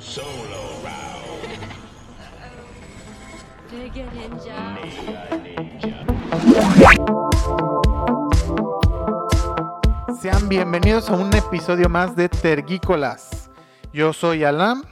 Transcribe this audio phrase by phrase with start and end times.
[0.00, 0.24] Solo
[0.82, 1.20] round.
[10.20, 13.50] Sean bienvenidos a un episodio más de Tergícolas.
[13.92, 14.84] Yo soy Alam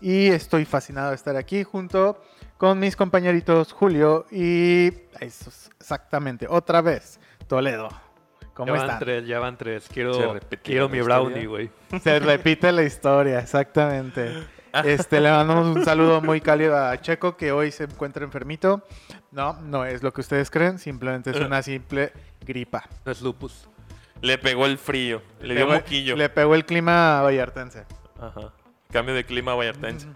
[0.00, 2.20] y estoy fascinado de estar aquí junto
[2.56, 8.07] con mis compañeritos Julio y es exactamente otra vez Toledo.
[8.58, 8.98] ¿Cómo ya van están?
[8.98, 9.88] tres, ya van tres.
[9.88, 11.18] Quiero, quiero mi historia.
[11.20, 11.70] brownie, güey.
[12.02, 14.32] Se repite la historia, exactamente.
[14.84, 18.82] Este, le mandamos un saludo muy cálido a Checo que hoy se encuentra enfermito.
[19.32, 22.12] No, no es lo que ustedes creen, simplemente es una simple
[22.46, 22.84] gripa.
[23.04, 23.66] No es lupus.
[24.20, 26.16] Le pegó el frío, le dio pegó- moquillo.
[26.16, 27.86] Le pegó el clima vallartense.
[28.20, 28.52] Ajá.
[28.92, 30.06] Cambio de clima vallartense.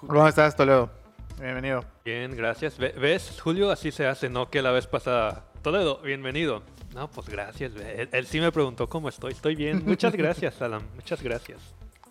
[0.00, 0.90] ¿Cómo estás, Toledo?
[1.38, 1.84] Bienvenido.
[2.04, 2.78] Bien, gracias.
[2.78, 3.70] Ve- ¿Ves, Julio?
[3.70, 4.48] Así se hace, ¿no?
[4.48, 5.44] Que la vez pasada.
[5.62, 6.62] Toledo, bienvenido.
[6.98, 7.70] No, pues gracias.
[7.76, 9.30] Él, él sí me preguntó cómo estoy.
[9.32, 9.84] Estoy bien.
[9.86, 10.82] Muchas gracias, Alan.
[10.96, 11.60] Muchas gracias.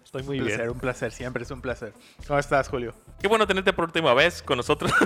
[0.06, 0.72] Estoy muy un placer, bien.
[0.72, 1.92] un placer, siempre es un placer.
[2.26, 2.94] ¿Cómo estás, Julio?
[3.20, 4.90] Qué bueno tenerte por última vez con nosotros.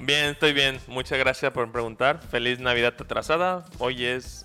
[0.00, 0.80] bien, estoy bien.
[0.88, 2.18] Muchas gracias por preguntar.
[2.30, 3.64] Feliz Navidad atrasada.
[3.78, 4.44] Hoy es,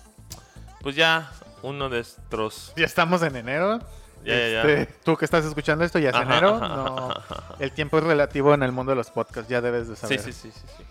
[0.80, 2.72] pues ya, uno de nuestros...
[2.76, 3.80] Ya estamos en enero.
[4.24, 4.62] Ya, ya, ya.
[4.62, 6.54] Este, Tú que estás escuchando esto ya es Ajá, enero.
[6.54, 7.54] ajá, No, ajá, ajá.
[7.58, 10.20] el tiempo es relativo en el mundo de los podcasts, ya debes de Sí, saber.
[10.20, 10.84] sí, sí, sí, sí.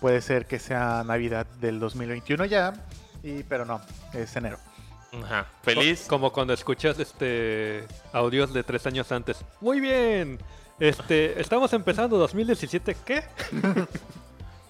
[0.00, 2.72] Puede ser que sea Navidad del 2021 ya,
[3.22, 3.80] y, pero no,
[4.14, 4.58] es enero.
[5.24, 5.46] Ajá.
[5.62, 6.02] Feliz.
[6.02, 9.44] Co- Como cuando escuchas este audios de tres años antes.
[9.60, 10.38] Muy bien.
[10.78, 12.96] Este, estamos empezando 2017.
[13.04, 13.22] ¿Qué?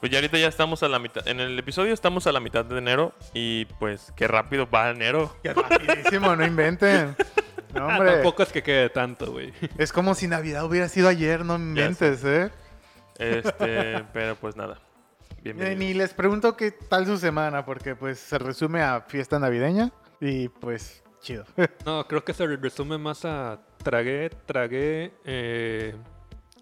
[0.01, 1.27] Pues ya ahorita ya estamos a la mitad.
[1.27, 5.37] En el episodio estamos a la mitad de enero y pues qué rápido va enero.
[5.43, 7.17] Qué rapidísimo, no inventen.
[7.75, 8.13] No, Ah, hombre.
[8.13, 9.53] tampoco es que quede tanto, güey.
[9.77, 12.49] Es como si Navidad hubiera sido ayer, no inventes, ¿eh?
[13.19, 14.79] Este, pero pues nada.
[15.39, 15.79] Eh, Bienvenido.
[15.79, 19.91] Ni les pregunto qué tal su semana, porque pues se resume a fiesta navideña
[20.21, 21.45] y pues chido.
[21.87, 25.95] No, creo que se resume más a tragué, tragué, eh,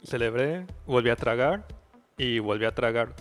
[0.05, 1.67] celebré, volví a tragar
[2.17, 3.15] y volví a tragar.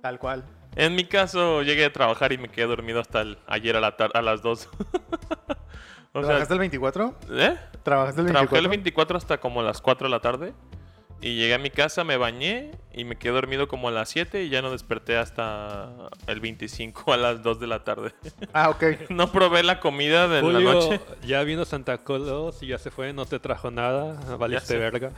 [0.00, 0.44] tal cual.
[0.76, 3.96] En mi caso, llegué a trabajar y me quedé dormido hasta el- ayer a, la
[3.96, 4.68] tar- a las 2.
[6.12, 7.14] o sea, ¿Trabajaste el 24?
[7.32, 7.56] ¿eh?
[7.82, 8.30] ¿Trabajaste el 24?
[8.32, 10.52] Trabajé el 24 hasta como las 4 de la tarde.
[11.22, 14.44] Y llegué a mi casa, me bañé y me quedé dormido como a las 7
[14.44, 15.90] y ya no desperté hasta
[16.26, 18.14] el 25 a las 2 de la tarde.
[18.54, 18.84] Ah, ok.
[19.10, 21.00] no probé la comida de la noche.
[21.22, 25.12] ya vino Santa Claus y ya se fue, no te trajo nada, valiste verga.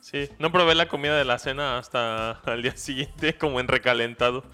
[0.00, 4.44] Sí, no probé la comida de la cena hasta al día siguiente como en recalentado.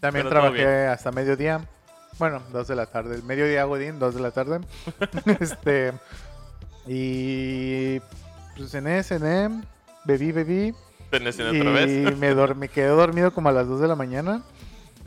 [0.00, 1.68] También Pero trabajé hasta mediodía.
[2.18, 3.16] Bueno, dos de la tarde.
[3.16, 4.60] El mediodía Godín, dos de la tarde.
[5.40, 5.92] este.
[6.86, 8.00] Y.
[8.60, 9.62] Pues cené, cené.
[10.04, 10.74] Bebí, bebí.
[11.10, 12.18] Tenés en Y otra vez.
[12.18, 14.42] me, dor- me quedé dormido como a las 2 de la mañana.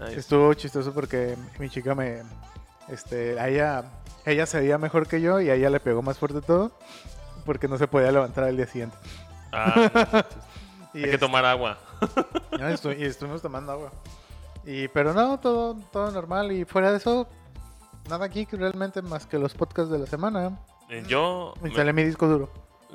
[0.09, 2.23] Estuvo chistoso porque mi chica me.
[2.89, 3.83] Este, ella,
[4.25, 6.71] ella se veía mejor que yo y a ella le pegó más fuerte todo.
[7.45, 8.97] Porque no se podía levantar al día siguiente.
[9.51, 10.25] Ah,
[10.93, 11.77] Y hay que este, tomar agua.
[12.51, 13.91] no, estu- y estuvimos tomando agua.
[14.65, 16.51] Y, pero no, todo, todo normal.
[16.51, 17.27] Y fuera de eso,
[18.09, 20.59] nada aquí realmente más que los podcasts de la semana.
[20.89, 22.51] Eh, Yo, me- Instalé mi disco duro.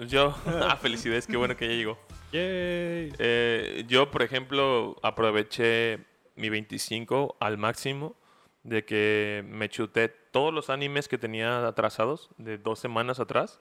[0.06, 1.98] Yo, ah, felicidades, qué bueno que ya llegó.
[2.32, 3.12] Yay.
[3.18, 6.00] Eh, yo, por ejemplo, aproveché
[6.36, 8.14] mi 25 al máximo
[8.62, 13.60] de que me chuté todos los animes que tenía atrasados de dos semanas atrás.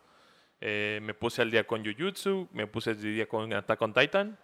[0.59, 4.37] Eh, me puse al día con Jujutsu, me puse al día con Attack on Titan,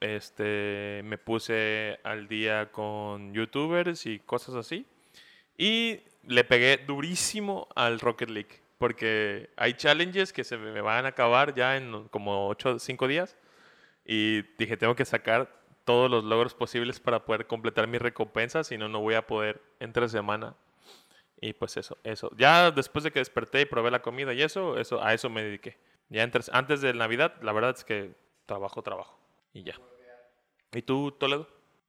[0.00, 4.86] este, me puse al día con youtubers y cosas así.
[5.56, 11.08] Y le pegué durísimo al Rocket League, porque hay challenges que se me van a
[11.10, 13.36] acabar ya en como 8 o 5 días.
[14.06, 15.52] Y dije, tengo que sacar
[15.84, 19.60] todos los logros posibles para poder completar mis recompensas, si no, no voy a poder
[19.80, 20.54] entre semana.
[21.42, 22.30] Y pues eso, eso.
[22.38, 25.42] Ya después de que desperté y probé la comida y eso, eso a eso me
[25.44, 25.76] dediqué.
[26.08, 28.14] Ya entre- antes de Navidad, la verdad es que
[28.46, 29.18] trabajo, trabajo.
[29.52, 29.74] Y ya.
[30.72, 31.46] ¿Y tú, Toledo?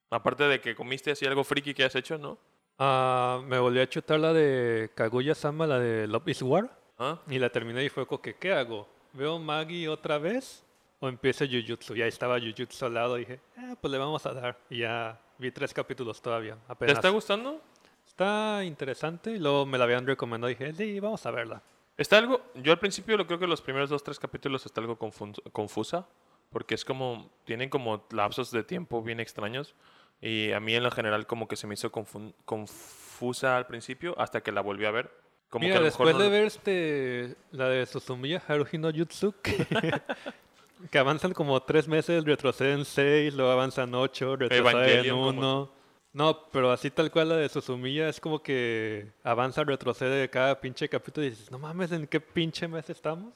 [0.09, 2.37] Aparte de que comiste así algo friki que has hecho, ¿no?
[2.77, 6.80] Ah, me volví a chutar la de Kaguya-sama, la de Love is War.
[7.03, 7.19] ¿Ah?
[7.27, 8.87] Y la terminé y fue como que, ¿qué hago?
[9.13, 10.63] ¿Veo Maggie otra vez?
[10.99, 11.95] ¿O empiezo Jujutsu?
[11.95, 14.59] Y ahí estaba Jujutsu al lado y dije, ah, pues le vamos a dar.
[14.69, 16.93] Y ya vi tres capítulos todavía, ¿Te apenas.
[16.97, 17.59] está gustando?
[18.05, 19.31] Está interesante.
[19.31, 21.63] Y luego me la habían recomendado y dije, sí, vamos a verla.
[21.97, 24.97] Está algo, yo al principio lo creo que los primeros dos, tres capítulos está algo
[24.97, 26.07] confusa,
[26.51, 29.75] porque es como, tienen como lapsos de tiempo bien extraños,
[30.21, 34.41] y a mí en lo general como que se me hizo confusa al principio, hasta
[34.41, 35.11] que la volví a ver.
[35.51, 38.77] Como Mira, que a lo mejor después no de ver este, la de Suzumiya Haruhi
[38.77, 39.57] no Jutsu, que,
[40.89, 45.71] que avanzan como tres meses, retroceden seis, luego avanzan ocho, retroceden como- uno.
[46.13, 50.59] No, pero así tal cual la de Susumilla es como que avanza, retrocede de cada
[50.59, 53.33] pinche capítulo y dices, no mames, ¿en qué pinche mes estamos?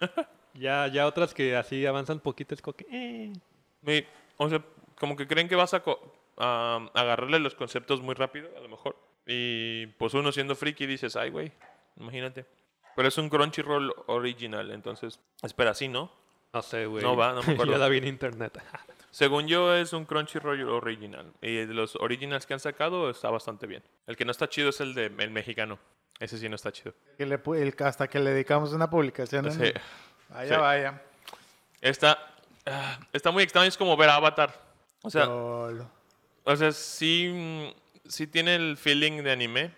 [0.54, 3.32] ya, ya otras que así avanzan poquito es como que, eh.
[3.84, 4.04] Y,
[4.36, 4.64] o sea,
[4.98, 5.82] como que creen que vas a,
[6.38, 8.96] a agarrarle los conceptos muy rápido, a lo mejor.
[9.34, 11.52] Y pues uno siendo friki dices, ay, güey,
[11.96, 12.44] imagínate.
[12.94, 16.12] Pero es un Crunchyroll original, entonces, espera, sí, ¿no?
[16.52, 17.02] No sé, güey.
[17.02, 17.72] No va, no me acuerdo.
[17.72, 18.62] ya la vi en internet.
[19.10, 21.32] Según yo, es un Crunchyroll original.
[21.40, 23.82] Y de los originals que han sacado está bastante bien.
[24.06, 25.78] El que no está chido es el de el mexicano.
[26.20, 26.94] Ese sí no está chido.
[27.16, 29.46] Que le pu- el- hasta que le dedicamos una publicación.
[29.46, 29.72] en- Sí.
[30.28, 30.60] Vaya, sí.
[30.60, 31.02] vaya.
[31.80, 32.18] Está,
[32.66, 34.54] ah, está muy extraño, es como ver Avatar.
[35.02, 35.28] O sea.
[35.28, 37.81] O sea, sí, mm,
[38.12, 39.74] sí tiene el feeling de anime,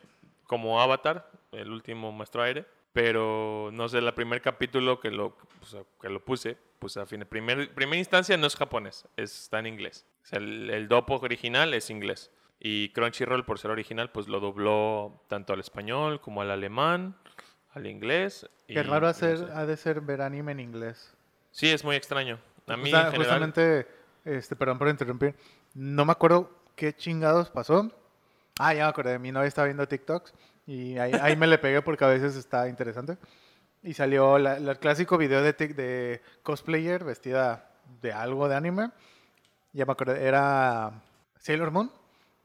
[0.47, 5.67] como Avatar, el último Maestro Aire, pero no sé, el primer capítulo que lo, o
[5.67, 9.59] sea, que lo puse, pues a fin de primer, primera instancia no es japonés, está
[9.61, 10.05] en inglés.
[10.25, 12.31] O sea, el, el dopo original es inglés.
[12.61, 17.17] Y Crunchyroll, por ser original, pues lo dobló tanto al español como al alemán,
[17.73, 18.49] al inglés.
[18.67, 19.47] Qué y raro no hacer, sé.
[19.53, 21.15] ha de ser ver anime en inglés.
[21.51, 22.39] Sí, es muy extraño.
[22.67, 23.87] A mí, O sea, en general, justamente,
[24.25, 25.35] este, perdón por interrumpir,
[25.75, 27.91] no me acuerdo qué chingados pasó.
[28.59, 30.33] Ah, ya me acordé, mi novia estaba viendo TikToks
[30.67, 33.19] y ahí, ahí me le pegué porque a veces está interesante.
[33.83, 37.69] Y salió la- la- el clásico video de, de cosplayer vestida
[38.01, 38.91] de algo de anime.
[39.73, 41.03] Ya me acordé, era
[41.39, 41.91] Sailor Moon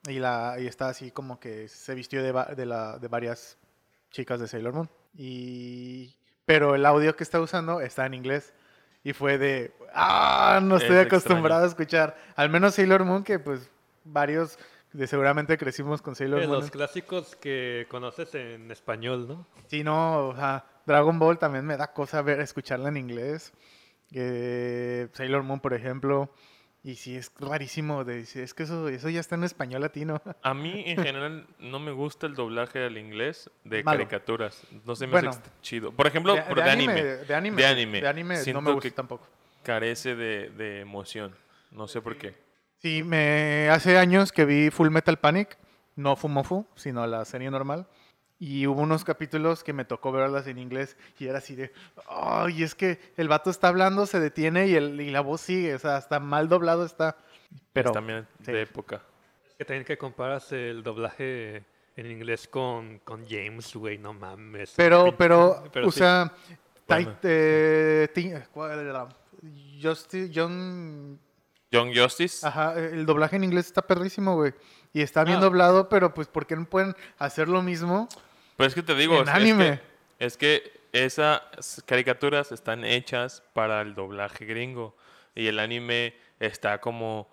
[0.08, 3.58] y, la, y está así como que se vistió de, de, la, de varias
[4.12, 4.90] chicas de Sailor Moon.
[5.16, 6.16] Y,
[6.46, 8.52] pero el audio que está usando está en inglés.
[9.04, 12.18] Y fue de, ah, no estoy Es acostumbrado a escuchar.
[12.36, 13.70] Al menos Sailor Moon, que pues
[14.04, 14.58] varios
[14.94, 16.60] de seguramente crecimos con Sailor Moon.
[16.62, 19.48] los clásicos que conoces en español, ¿no?
[19.68, 23.54] Sí, no, o sea, Dragon Ball también me da cosa ver, escucharla en inglés.
[24.12, 26.32] Eh, Sailor Moon, por ejemplo.
[26.82, 28.06] Y sí, es rarísimo.
[28.06, 30.22] De, es que eso, eso ya está en español latino.
[30.42, 33.98] A mí en general no me gusta el doblaje al inglés de Malo.
[34.00, 34.64] caricaturas.
[34.86, 35.32] No se me Bueno.
[35.32, 35.92] hace chido.
[35.92, 37.04] Por ejemplo, de, de de, anime, anime.
[37.26, 37.56] De anime.
[37.62, 38.02] De sí, anime.
[38.02, 39.28] de anime no Siento me gusta que- tampoco.
[39.62, 41.36] Carece de, de emoción.
[41.72, 42.34] No sé por qué.
[42.82, 45.58] Sí, me, hace años que vi Full Metal Panic.
[45.96, 47.88] No Fumofu, sino la serie normal.
[48.42, 51.74] Y hubo unos capítulos que me tocó verlas en inglés y era así de,
[52.08, 55.76] ay, es que el vato está hablando, se detiene y, el, y la voz sigue,
[55.76, 57.18] o sea, hasta mal doblado está.
[57.74, 58.54] Pero Es también sí.
[58.54, 59.02] de época.
[59.46, 61.66] Es que también que comparas el doblaje
[61.98, 64.72] en inglés con, con James, güey, no mames.
[64.78, 66.00] Pero, Pinche- pero, o sí.
[66.00, 66.32] sea,
[66.88, 67.12] Bueno.
[67.12, 68.08] Tai- eh,
[70.34, 71.20] John,
[71.72, 72.46] Young Justice.
[72.46, 74.54] ajá, el doblaje en inglés está perrísimo, güey.
[74.94, 75.42] Y está bien Ah.
[75.42, 78.10] doblado, pero pues, ¿por qué no pueden hacer lo mismo?
[78.58, 79.80] Pero es que te digo, En es- es, anime.
[80.18, 81.42] que, es que esas
[81.86, 84.96] caricaturas están hechas para el doblaje gringo.
[85.36, 87.30] Y el anime está como,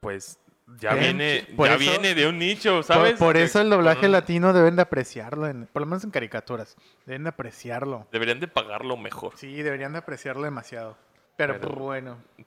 [0.00, 0.38] pues,
[0.80, 3.18] ya viene, ya eso- viene de un nicho, ¿sabes?
[3.18, 6.74] Por, eso el doblaje latino deben de apreciarlo, en- por lo menos en caricaturas.
[7.04, 8.06] Deben de apreciarlo.
[8.10, 9.34] Deberían de pagarlo mejor.
[9.36, 10.96] Sí, deberían de apreciarlo demasiado.
[11.36, 12.18] Pero, Pero- bueno.
[12.36, 12.44] ¿Qué?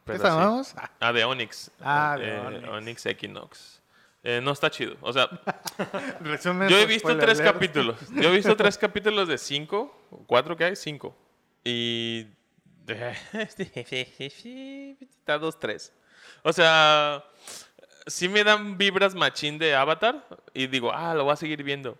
[0.99, 1.71] Ah, de Onyx.
[1.81, 2.67] Ah, de Eh, Onyx.
[2.69, 3.81] Onyx Equinox.
[4.23, 4.95] Eh, no está chido.
[5.01, 5.27] O sea,
[6.21, 7.97] resumen, yo he pues, visto tres capítulos.
[8.11, 9.93] Yo he visto tres capítulos de cinco.
[10.25, 10.75] ¿Cuatro que hay?
[10.75, 11.15] Cinco.
[11.63, 12.27] Y.
[15.09, 15.93] Está dos, tres.
[16.43, 17.23] O sea,
[18.05, 20.25] sí me dan vibras machín de Avatar.
[20.53, 21.97] Y digo, ah, lo voy a seguir viendo.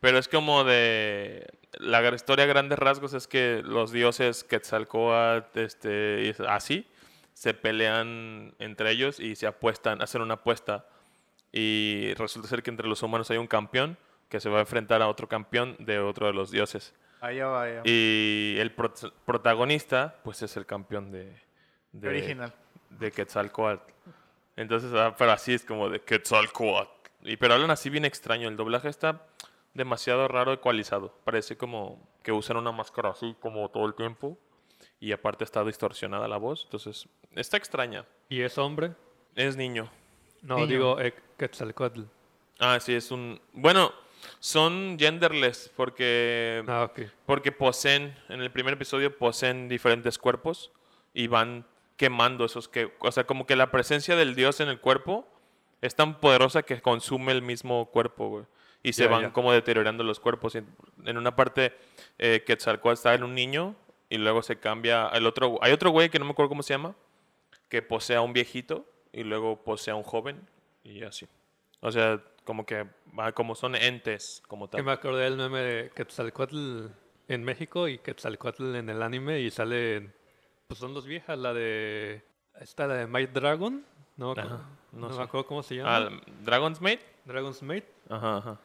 [0.00, 1.46] Pero es como de.
[1.78, 6.86] La historia a grandes rasgos es que los dioses Quetzalcoatl, este, y así,
[7.32, 10.86] se pelean entre ellos y se apuestan, hacen una apuesta.
[11.52, 13.96] Y resulta ser que entre los humanos hay un campeón
[14.28, 16.94] que se va a enfrentar a otro campeón de otro de los dioses.
[17.20, 17.82] Vaya, vaya.
[17.84, 21.36] Y el prot- protagonista, pues es el campeón de,
[21.92, 22.52] de, Original.
[22.90, 23.92] de Quetzalcoatl.
[24.56, 26.90] Entonces, ah, pero así es como de Quetzalcoatl.
[27.22, 28.48] Y, pero hablan así bien extraño.
[28.48, 29.26] El doblaje está
[29.74, 31.14] demasiado raro ecualizado.
[31.24, 34.38] Parece como que usan una máscara así como todo el tiempo.
[34.98, 36.64] Y aparte está distorsionada la voz.
[36.64, 38.06] Entonces, está extraña.
[38.28, 38.92] ¿Y es hombre?
[39.34, 39.90] Es niño.
[40.42, 40.66] No, Niño.
[40.66, 42.02] digo eh, Quetzalcóatl.
[42.58, 43.40] Ah, sí, es un...
[43.52, 43.92] Bueno,
[44.38, 46.62] son genderless porque...
[46.66, 47.00] Ah, ok.
[47.26, 50.70] Porque poseen, en el primer episodio poseen diferentes cuerpos
[51.14, 52.92] y van quemando esos que...
[53.00, 55.26] O sea, como que la presencia del dios en el cuerpo
[55.80, 58.44] es tan poderosa que consume el mismo cuerpo, güey.
[58.82, 59.32] Y se Ya, van ya.
[59.32, 60.54] como deteriorando los cuerpos.
[60.54, 60.66] En
[61.18, 61.74] una parte,
[62.18, 63.74] eh, Quetzalcóatl está en un niño
[64.08, 65.08] y luego se cambia...
[65.08, 66.94] El otro, hay otro güey que no me acuerdo cómo se llama,
[67.68, 70.40] que posee a un viejito y luego posee a un joven
[70.82, 71.26] y así.
[71.80, 72.86] O sea, como que
[73.18, 74.84] va, como son entes, como Que tal.
[74.86, 76.86] me acordé del meme de Quetzalcoatl
[77.28, 80.10] en México y Quetzalcoatl en el anime y sale,
[80.68, 82.22] pues son dos viejas, la de,
[82.60, 83.84] esta la de Might Dragon,
[84.16, 84.32] ¿no?
[84.32, 84.66] Ajá.
[84.92, 85.22] No, No, me sé.
[85.22, 85.96] acuerdo cómo se llama.
[85.96, 86.10] Ah,
[86.42, 86.98] Dragon's Maid.
[87.24, 87.84] Dragon's Maid.
[88.08, 88.60] Ajá, ajá.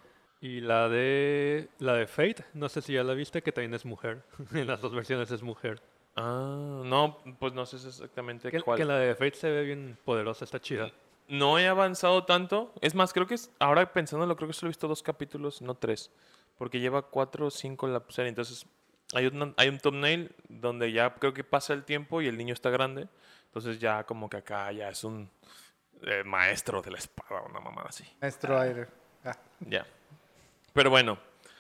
[0.46, 3.84] Y la de la de Fate, no sé si ya la viste, que también es
[3.86, 4.22] mujer.
[4.54, 5.82] en las dos versiones es mujer.
[6.16, 8.78] Ah, no, pues no sé exactamente Que, cuál.
[8.78, 10.92] que la de Fate se ve bien poderosa, está chida.
[11.28, 12.72] No he avanzado tanto.
[12.82, 15.74] Es más, creo que es, ahora pensándolo, creo que solo he visto dos capítulos, no
[15.74, 16.12] tres.
[16.60, 18.30] Porque lleva cuatro o cinco la serie.
[18.30, 18.68] Entonces,
[19.14, 22.54] hay, una- hay un thumbnail donde ya creo que pasa el tiempo y el niño
[22.54, 23.08] está grande.
[23.48, 25.30] Entonces ya como que acá ya es un
[26.04, 28.04] eh, maestro de la espada, una mamada así.
[28.22, 28.88] Maestro aire.
[29.24, 29.88] Ah, Ya.
[30.76, 31.18] Pero bueno.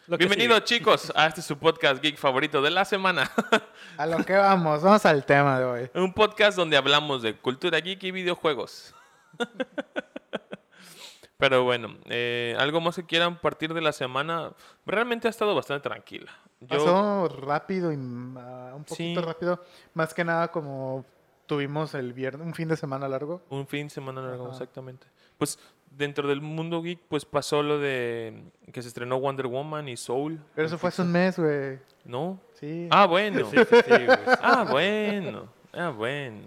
[0.07, 3.31] Bienvenidos chicos a este su podcast geek favorito de la semana.
[3.97, 5.89] a lo que vamos, vamos al tema de hoy.
[5.95, 8.93] Un podcast donde hablamos de cultura geek y videojuegos.
[11.37, 14.51] Pero bueno, eh, algo más que quieran partir de la semana.
[14.85, 16.33] Realmente ha estado bastante tranquila.
[16.59, 19.25] Yo, Pasó rápido y ah, un poquito Sí.
[19.25, 19.63] rápido.
[19.93, 21.05] Más que nada como
[21.45, 23.41] tuvimos el viernes, un fin de semana largo.
[23.49, 24.55] un fin de semana largo, Ajá.
[24.55, 25.07] exactamente.
[25.37, 25.57] Pues
[25.97, 30.39] dentro del mundo geek, pues pasó lo de que se estrenó Wonder Woman y Soul.
[30.55, 31.79] Pero eso fue hace un mes, güey.
[32.03, 32.39] ¿No?
[32.59, 32.87] Sí.
[32.91, 33.49] Ah, bueno.
[33.49, 33.93] Sí, sí, sí.
[34.41, 35.51] Ah, bueno.
[35.73, 36.41] Ah, bueno.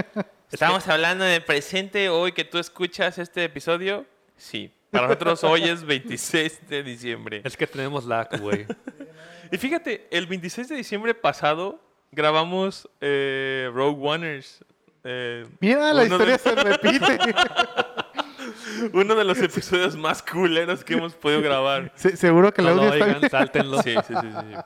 [0.52, 4.04] Estamos hablando de presente hoy que tú escuchas este episodio.
[4.36, 4.72] Sí.
[4.90, 7.42] Para nosotros hoy es 26 de diciembre.
[7.44, 8.66] Es que tenemos lag, güey.
[9.52, 14.64] Y fíjate, el 26 de diciembre pasado grabamos eh, Rogue Oneers.
[15.04, 17.18] eh, Mira, la de- historia se repite.
[18.92, 21.92] uno de los episodios más culeros que hemos podido grabar.
[21.94, 23.30] Se- seguro que el No lo audio está oigan, bien.
[23.30, 23.82] sáltenlo.
[23.82, 24.56] Sí, sí, sí, sí.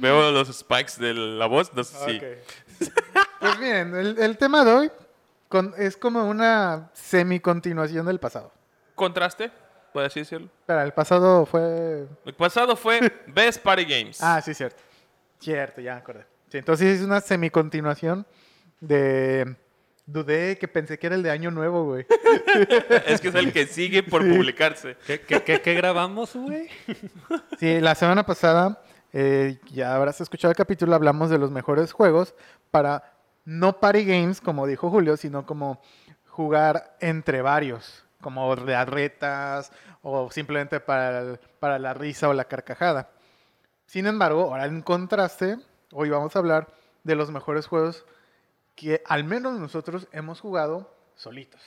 [0.00, 2.16] Veo los spikes de la voz, entonces sí.
[2.16, 2.88] Ok.
[3.40, 4.92] Pues miren, el, el tema de hoy
[5.48, 8.52] con- es como una semi-continuación del pasado.
[8.94, 9.50] Contraste,
[9.92, 10.48] por así decirlo.
[10.60, 12.06] Espera, el pasado fue...
[12.24, 14.18] El pasado fue Best Party Games.
[14.22, 14.82] Ah, sí, cierto.
[15.38, 16.26] Cierto, ya me acordé.
[16.50, 18.26] Sí, entonces es una semi-continuación
[18.80, 19.56] de...
[20.06, 22.06] Dudé que pensé que era el de Año Nuevo, güey.
[23.06, 24.96] Es que es el que sigue por publicarse.
[25.06, 26.68] ¿Qué, qué, qué, qué grabamos, güey?
[27.58, 28.82] Sí, la semana pasada,
[29.12, 32.34] eh, ya habrás escuchado el capítulo, hablamos de los mejores juegos
[32.70, 33.14] para
[33.46, 35.80] no party games, como dijo Julio, sino como
[36.28, 42.44] jugar entre varios, como de retas o simplemente para, el- para la risa o la
[42.44, 43.10] carcajada.
[43.86, 45.56] Sin embargo, ahora en contraste,
[45.92, 46.68] hoy vamos a hablar
[47.04, 48.04] de los mejores juegos
[48.74, 51.60] que al menos nosotros hemos jugado solitos.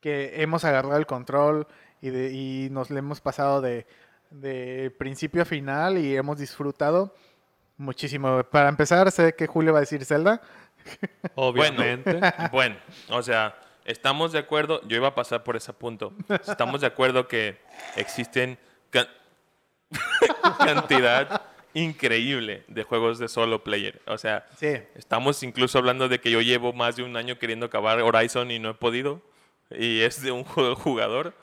[0.00, 1.66] Que hemos agarrado el control
[2.00, 3.86] y, de- y nos le hemos pasado de,
[4.30, 7.14] de principio a final y hemos disfrutado
[7.76, 8.42] muchísimo.
[8.44, 10.40] Para empezar, sé que Julio va a decir Zelda.
[11.36, 12.20] Obviamente.
[12.52, 12.76] Bueno,
[13.10, 13.54] o sea,
[13.84, 14.80] estamos de acuerdo.
[14.88, 16.12] Yo iba a pasar por ese punto.
[16.28, 17.60] Estamos de acuerdo que
[17.96, 18.58] existen
[18.90, 19.06] can-
[20.58, 21.42] cantidad
[21.74, 24.00] increíble de juegos de solo player.
[24.06, 24.74] O sea, Sí.
[24.94, 28.58] estamos incluso hablando de que yo llevo más de un año queriendo acabar Horizon y
[28.58, 29.22] no he podido.
[29.70, 31.34] Y es de un jugador.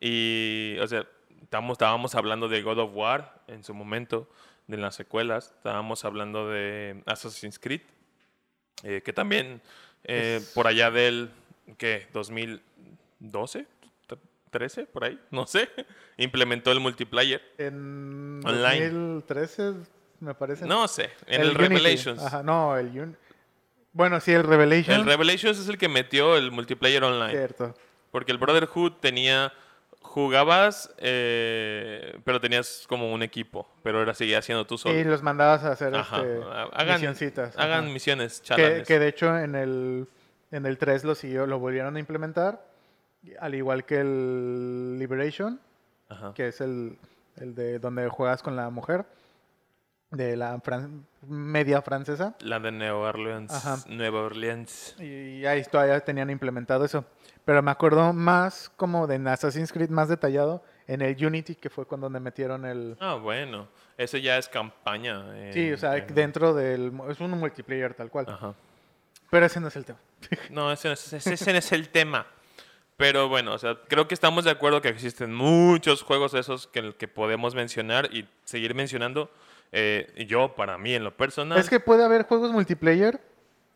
[0.00, 1.06] Y, o sea,
[1.42, 4.28] estamos, estábamos hablando de God of War en su momento,
[4.66, 5.52] de las secuelas.
[5.56, 7.82] Estábamos hablando de Assassin's Creed,
[8.82, 9.60] eh, que también
[10.04, 11.30] eh, por allá del,
[11.78, 12.06] ¿qué?
[12.12, 13.66] 2012,
[14.54, 15.68] 13, por ahí, no sé,
[16.16, 17.42] implementó el multiplayer.
[17.58, 18.88] En Online.
[18.90, 19.72] 2013,
[20.20, 20.64] me parece.
[20.64, 21.54] No sé, en el.
[21.56, 22.22] Revelations.
[22.22, 23.16] Ajá, no, el Un-
[23.92, 25.00] Bueno, sí, el Revelation.
[25.00, 27.32] El Revelations es el que metió el multiplayer online.
[27.32, 27.74] Cierto.
[28.12, 29.52] Porque el Brotherhood tenía.
[30.06, 33.66] Jugabas, eh, pero tenías como un equipo.
[33.82, 34.96] Pero ahora seguías siendo tú solo.
[34.96, 36.18] Y los mandabas a hacer Ajá.
[36.18, 36.40] este,
[36.72, 37.56] Hagan, misioncitas.
[37.58, 37.92] hagan ajá.
[37.92, 38.42] misiones,
[38.86, 40.06] que de hecho en el,
[40.52, 42.64] en el 3 lo siguió, lo volvieron a implementar.
[43.40, 45.60] Al igual que el Liberation,
[46.08, 46.32] Ajá.
[46.34, 46.98] que es el,
[47.36, 49.04] el de donde juegas con la mujer
[50.10, 52.34] de la fran- media francesa.
[52.40, 53.52] La de Nueva Orleans.
[53.52, 53.78] Ajá.
[53.88, 54.94] Nueva Orleans.
[55.00, 57.04] Y ahí todavía tenían implementado eso.
[57.44, 61.84] Pero me acuerdo más como de Assassin's Creed más detallado en el Unity, que fue
[61.86, 62.96] cuando me metieron el...
[63.00, 63.68] Ah, bueno.
[63.98, 65.24] Eso ya es campaña.
[65.52, 66.92] Sí, o sea, en- dentro del...
[67.08, 68.26] Es un multiplayer tal cual.
[68.28, 68.54] Ajá.
[69.30, 69.98] Pero ese no es el tema.
[70.50, 72.26] No, ese no es, ese- ese no es el tema.
[72.96, 76.94] Pero bueno, o sea, creo que estamos de acuerdo que existen muchos juegos esos que,
[76.94, 79.30] que podemos mencionar y seguir mencionando.
[79.72, 81.58] Eh, yo, para mí, en lo personal.
[81.58, 83.20] Es que puede haber juegos multiplayer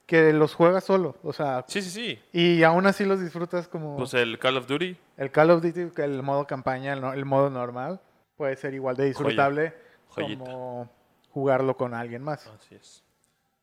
[0.07, 1.17] que los juegas solo.
[1.25, 2.23] O sea, Sí, sí, sí.
[2.33, 4.97] y aún así los disfrutas como Pues el Call of Duty.
[5.17, 8.01] el Call of Duty, el modo campaña, el, no- el modo normal.
[8.37, 9.75] Puede ser igual de disfrutable
[10.15, 10.89] como
[11.31, 12.47] jugarlo con alguien más.
[12.47, 13.03] Así es.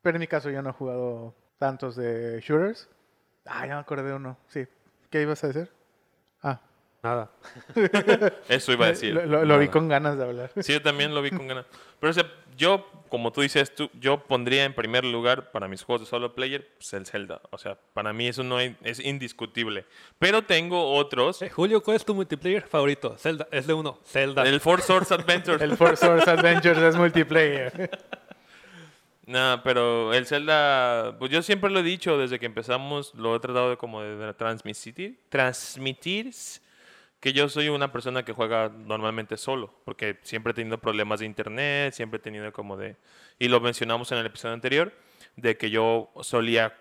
[0.01, 2.89] Pero en mi caso yo no he jugado tantos de shooters.
[3.45, 4.37] Ah, ya me acordé de uno.
[4.47, 4.65] Sí.
[5.15, 5.69] ¿Qué ibas a decir?
[6.43, 6.59] Ah,
[7.01, 7.29] Nada.
[8.49, 9.13] Eso iba a decir.
[9.13, 10.51] Lo, lo- lo vi con ganas de hablar.
[10.59, 11.65] Sí, yo también lo vi con ganas.
[12.01, 15.83] Pero o sea, yo, como tú dices, tú, yo pondría en primer lugar para mis
[15.83, 17.39] juegos de solo player pues, el Zelda.
[17.51, 19.85] O sea, para mí eso no hay- es indiscutible.
[20.19, 21.41] Pero tengo otros.
[21.43, 23.15] Eh, Julio, ¿cuál es tu multiplayer favorito?
[23.17, 23.97] Zelda, es de uno.
[24.05, 24.43] Zelda.
[24.43, 25.61] El Four Swords Adventures.
[25.61, 27.89] El Four Swords Adventures es multiplayer.
[29.25, 33.39] No, pero el Zelda, pues yo siempre lo he dicho desde que empezamos, lo he
[33.39, 36.31] tratado de como de, transmitir, transmitir
[37.19, 41.25] que yo soy una persona que juega normalmente solo, porque siempre he tenido problemas de
[41.25, 42.97] internet, siempre he tenido como de,
[43.39, 44.93] y lo mencionamos en el episodio anterior,
[45.35, 46.77] de que yo solía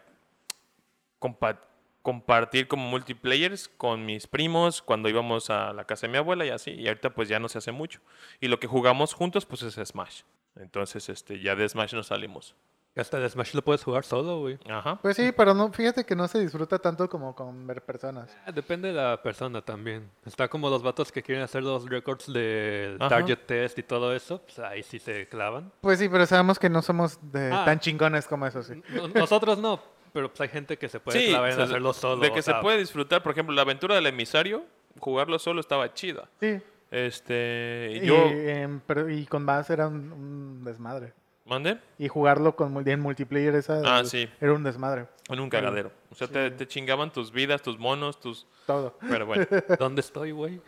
[1.19, 1.61] compa-
[2.03, 6.51] compartir como multiplayers con mis primos cuando íbamos a la casa de mi abuela y
[6.51, 8.01] así, y ahorita pues ya no se hace mucho.
[8.39, 10.21] Y lo que jugamos juntos pues es Smash.
[10.57, 12.55] Entonces, este, ya de Smash nos salimos.
[12.97, 14.57] Hasta el Smash lo puedes jugar solo, güey.
[14.71, 15.01] Ajá.
[15.03, 18.31] Pues sí, pero no, fíjate que no se disfruta tanto como con ver personas.
[18.47, 20.09] Ah, Depende de la persona también.
[20.25, 23.09] Está como los vatos que quieren hacer los records de Ajá.
[23.09, 24.41] target test y todo eso.
[24.43, 25.73] Pues ahí sí se clavan.
[25.81, 27.65] Pues sí, pero sabemos que no somos de Ah.
[27.65, 28.81] tan chingones como eso, sí.
[28.91, 29.83] No- Nosotros no,
[30.13, 32.21] pero pues hay gente que se puede clavar en o sea, hacerlo solo.
[32.23, 34.65] De que o se sea, puede disfrutar, por ejemplo, la aventura del emisario,
[35.01, 36.29] jugarlo solo estaba chida.
[36.39, 36.61] Sí.
[36.91, 38.31] Este, Y, yo,
[38.87, 41.13] pero- y con más era un, un desmadre.
[41.47, 41.79] ¿mandé?
[41.99, 44.29] Y jugarlo con en multiplayer esa Ah, el- sí.
[44.41, 45.07] era un desmadre.
[45.29, 45.91] En un cagadero.
[46.11, 48.47] O sea, te, te chingaban tus vidas, tus monos, tus...
[48.67, 48.97] Todo.
[49.11, 49.47] Pero bueno.
[49.79, 50.61] ¿Dónde estoy, güey?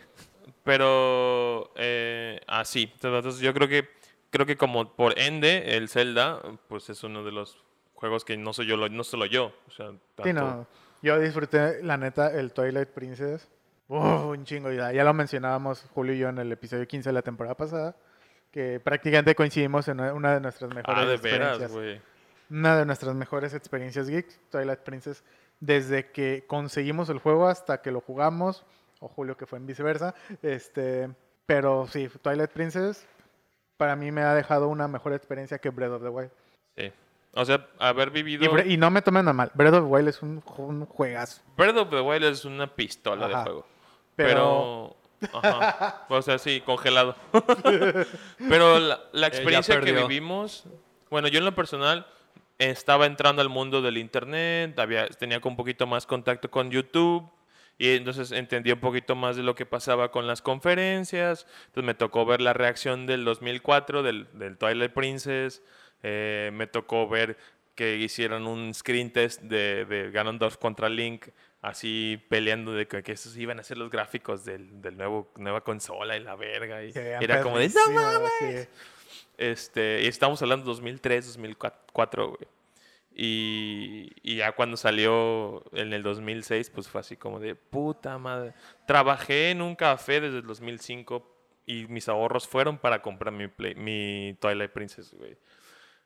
[0.65, 2.93] Pero eh, así.
[3.03, 3.89] Entonces yo creo que
[4.31, 7.57] creo que como por ende el Zelda pues es uno de los
[7.95, 9.93] juegos que no soy yo lo- no solo yo, o sea,
[10.25, 10.67] Sí, no.
[11.03, 13.49] Yo disfruté, la neta, el Twilight Princess.
[13.89, 14.71] Un chingo.
[14.73, 17.95] Ya, ya lo mencionábamos Julio y yo en el episodio 15 de la temporada pasada.
[18.51, 21.73] Que prácticamente coincidimos en una- de nuestras mejores Ah, de veras, experiencias.
[21.73, 22.01] güey.
[22.51, 25.25] Una de nuestras mejores experiencias geeks, Twilight Princess.
[25.61, 28.65] Desde que conseguimos el juego hasta que lo jugamos.
[29.01, 30.15] O Julio, que fue en viceversa.
[30.43, 31.11] Este,
[31.45, 33.07] pero sí, Twilight Princess
[33.77, 36.31] para mí me ha dejado una mejor experiencia que Breath of the Wild.
[36.77, 36.93] Sí.
[37.35, 40.23] O sea, haber vivido Y, no me tomen a mal, Breath of the Wild es
[40.23, 41.43] un, un juegazo.
[41.59, 43.39] Breath of the Wild es una pistola Ajá.
[43.39, 43.67] de juego.
[44.17, 45.31] Pero- Pero.
[45.43, 46.05] Ajá.
[46.11, 47.15] O sea, sí, congelado.
[48.49, 50.65] Pero la, la experiencia que vivimos.
[51.11, 52.07] Bueno, yo en lo personal
[52.59, 57.29] estaba entrando al mundo del internet, había, tenía un poquito más contacto con YouTube.
[57.79, 61.47] Y entonces entendí un poquito más de lo que pasaba con las conferencias.
[61.67, 65.63] Entonces me tocó ver la reacción del 2004 del, del Twilight Princess.
[66.03, 67.37] Eh, me tocó ver
[67.75, 71.27] que hicieron un screen test de, de Ganondorf contra Link,
[71.67, 75.63] así peleando de que, que esos iban a ser los gráficos del, del nuevo nueva
[75.63, 76.83] consola y la verga.
[76.85, 78.31] Y era como de, ¡No mames!
[78.69, 78.69] sí.
[79.39, 82.49] Este, y estamos hablando de 2003, 2004, güey.
[83.19, 88.53] Y, y ya cuando salió en el 2006, pues fue así como de puta madre.
[88.87, 91.35] Trabajé en un café desde el 2005
[91.67, 95.37] y mis ahorros fueron para comprar mi, Play- mi Twilight Princess, güey.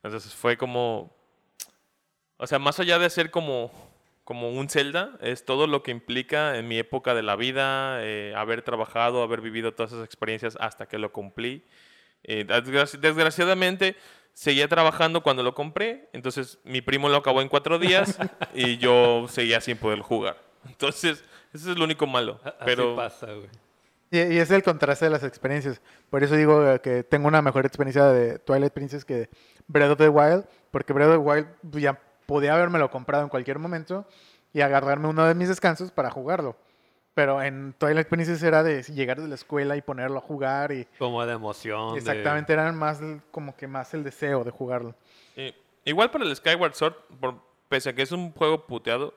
[0.03, 1.14] Entonces fue como.
[2.37, 3.70] O sea, más allá de ser como,
[4.31, 8.33] como un Zelda, es todo lo que implica en mi época de la vida, eh,
[8.37, 11.64] haber trabajado, haber vivido todas esas experiencias hasta que lo cumplí.
[12.23, 13.97] Eh, desgraci- desgraciadamente,
[14.33, 18.19] seguía trabajando cuando lo compré, entonces mi primo lo acabó en cuatro días
[18.55, 20.37] y yo seguía sin poder jugar.
[20.69, 22.38] Entonces, eso es lo único malo.
[22.45, 23.49] Así Pero, pasa, güey.
[24.12, 25.83] Y, y es el contraste de las experiencias.
[26.09, 29.29] Por eso digo eh, que tengo una mejor experiencia de Twilight Princess que
[29.66, 33.29] Breath of the Wild, porque Breath of the Wild pues, ya podía habérmelo comprado en
[33.29, 34.07] cualquier momento
[34.53, 36.57] y agarrarme uno de mis descansos para jugarlo.
[37.12, 40.87] Pero en Twilight Princess era de llegar de la escuela y ponerlo a jugar y
[40.99, 41.93] Como de emoción.
[41.95, 44.95] de- exactamente era más el- como que más el deseo de jugarlo.
[45.37, 47.35] eh, igual para el Skyward Sword, por,
[47.69, 49.12] pese a que es un juego puteado,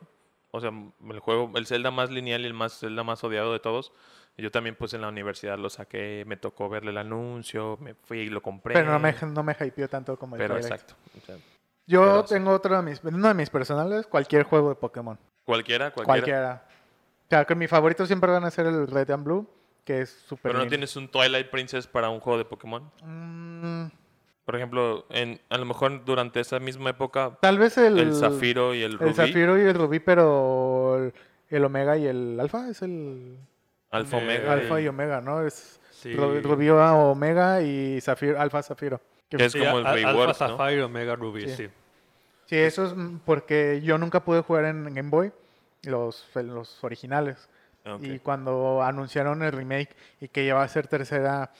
[0.52, 0.71] o sea,
[1.10, 3.91] el juego, el Zelda más lineal y el más Zelda más odiado de todos,
[4.38, 8.19] yo también pues en la universidad lo saqué, me tocó verle el anuncio, me fui
[8.21, 8.73] y lo compré.
[8.73, 10.71] Pero no me, no me hypeó tanto como el Pero Twilight.
[10.73, 10.95] exacto.
[11.21, 11.36] o sea,
[11.85, 12.33] Yo pero sí.
[12.35, 15.17] tengo otro de mis, uno de mis personales, cualquier juego de Pokémon.
[15.45, 16.05] cualquiera, cualquiera.
[16.21, 16.65] Cualquiera.
[17.25, 19.47] O sea, que mi favorito siempre van a ser el Red and Blue,
[19.83, 20.69] que es súper Pero no lindo.
[20.71, 22.89] tienes un Twilight Princess para un juego de Pokémon.
[23.03, 23.85] Mm,
[24.45, 27.97] Por ejemplo, en, a lo mejor durante esa misma época, tal vez el...
[27.97, 31.13] el Zafiro y el Rubí, El Zafiro y el Rubí, pero el,
[31.49, 33.37] el Omega y el Alfa es el...
[33.91, 34.53] Alfa Eh, Omega.
[34.53, 35.45] Alfa y- Omega, ¿no?
[35.45, 36.13] Es Sí.
[36.15, 38.99] Ru- Rubí Omega y Zafiro, Alfa Zafiro.
[39.29, 40.57] Que- es Sí, como el a- Reward, Alpha ¿no?
[40.57, 41.55] Sapphire, Omega Ruby, Sí.
[41.55, 41.69] sí.
[42.45, 42.93] Sí, eso es
[43.25, 45.31] porque yo nunca pude jugar en Game Boy,
[45.83, 47.49] los, los originales.
[47.86, 48.03] Ok.
[48.03, 51.51] Y cuando anunciaron el remake y que ya va a ser tercera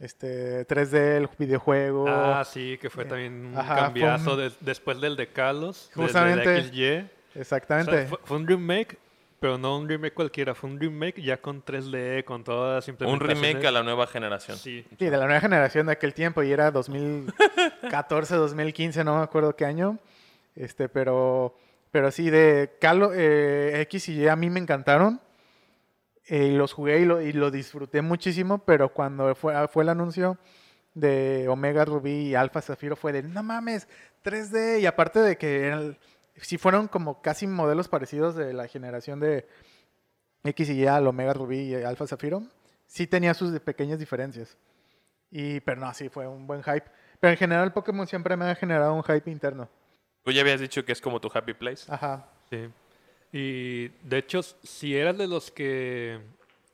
[0.00, 2.06] este 3D el videojuego.
[2.08, 5.88] Ah, sí, que fue Eh, también un ajá, cambiazo un- de- después del de Carlos.
[5.90, 6.98] desde Justamente- el XY.
[6.98, 8.06] O sea, Exactamente.
[8.06, 8.96] fue, fue un remake
[9.40, 13.20] pero no un remake cualquiera, fue un remake ya con 3D, con todas las Un
[13.20, 14.56] remake a la nueva generación.
[14.56, 19.22] Sí, Sí, de la nueva generación de aquel tiempo, y era 2014, 2015, no me
[19.22, 19.98] acuerdo qué año.
[20.54, 21.54] Este, pero,
[21.90, 25.20] pero sí, de Calo, eh, X y Y a mí me encantaron.
[26.26, 29.88] Eh, y los jugué y lo, y lo disfruté muchísimo, pero cuando fue, fue el
[29.88, 30.36] anuncio
[30.94, 33.88] de Omega Rubí y Alpha Zafiro fue de, no mames,
[34.24, 34.80] 3D.
[34.80, 35.96] Y aparte de que eran-
[36.40, 39.46] sí fueron como casi modelos parecidos de la generación de
[40.44, 42.42] X y Y al Omega Rubí y Alpha Zafiro,
[42.86, 44.56] sí tenía sus pequeñas diferencias.
[45.30, 46.84] Y, pero no, sí fue un buen hype.
[47.20, 49.68] Pero en general Pokémon siempre me ha generado un hype interno.
[50.24, 51.90] Tú ya habías dicho que es como tu happy place.
[51.92, 52.28] Ajá.
[52.50, 52.68] sí.
[53.30, 56.18] Y de hecho, si eras de los que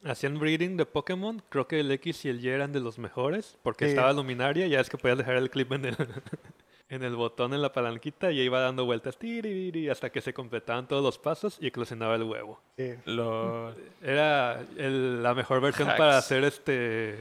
[0.05, 3.59] hacían breeding de Pokémon, creo que el X y el Y eran de los mejores,
[3.65, 3.91] porque Sí.
[3.91, 5.97] estaba Luminaria, ya es que podías dejar el clip en el,
[6.95, 10.87] en el botón, en la palanquita, y iba dando vueltas tiririri, hasta que se completaban
[10.89, 12.61] todos los pasos y eclosionaba el huevo.
[12.77, 12.93] sí.
[13.07, 13.75] Lo...
[14.03, 16.25] Era el- la mejor versión para Hacks.
[16.27, 17.21] hacer este...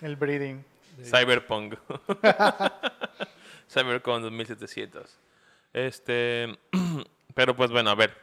[0.00, 0.64] El breeding.
[1.04, 1.74] Cyberpunk.
[3.68, 5.18] Cyberpunk 2700.
[5.72, 6.58] Este,
[7.34, 8.16] pero pues bueno, a ver.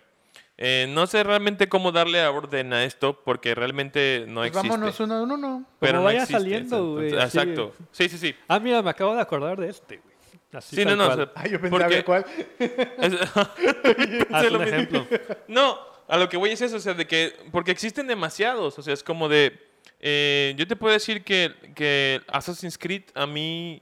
[0.59, 4.69] Eh, no sé realmente cómo darle a orden a esto porque realmente no Pues existe.
[4.69, 5.63] vámonos uno en uno.
[5.79, 7.37] pero Como no vaya existe, saliendo, güey, así.
[7.37, 7.75] Exacto.
[7.91, 8.35] Sí, sí, sí.
[8.47, 10.06] Ah, mira, me acabo de acordar de este, güey.
[10.53, 11.07] Así Sí, no, no.
[11.09, 12.25] o sea, Ay, yo pensé porque- a ver cuál.
[12.59, 13.13] es-
[14.31, 14.63] Haz un mismo.
[14.63, 15.07] ejemplo.
[15.47, 18.81] No, a lo que voy es eso, o sea, de que, porque existen demasiados, o
[18.81, 19.59] sea, es como de,
[19.99, 23.81] eh, yo te puedo decir que, que Assassin's Creed a mí,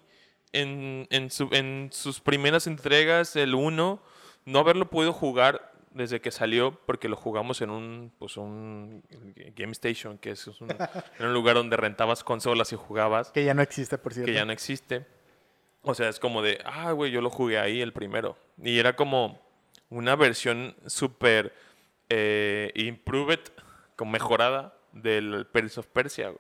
[0.54, 4.02] en, en, su- en sus primeras entregas, el 1,
[4.46, 9.04] no haberlo podido jugar desde que salió, porque lo jugamos en un, pues un
[9.56, 10.70] Game Station, que es un,
[11.20, 14.28] en un lugar donde rentabas consolas y jugabas Que ya no existe, por cierto.
[14.28, 15.06] que ya no existe.
[15.86, 18.36] O sea, es como de, ah, güey, yo lo jugué ahí el primero.
[18.58, 19.40] Y era como
[19.90, 21.54] una versión súper
[22.10, 23.40] eh, improved,
[23.96, 26.40] como mejorada del Prince of Persia, güey.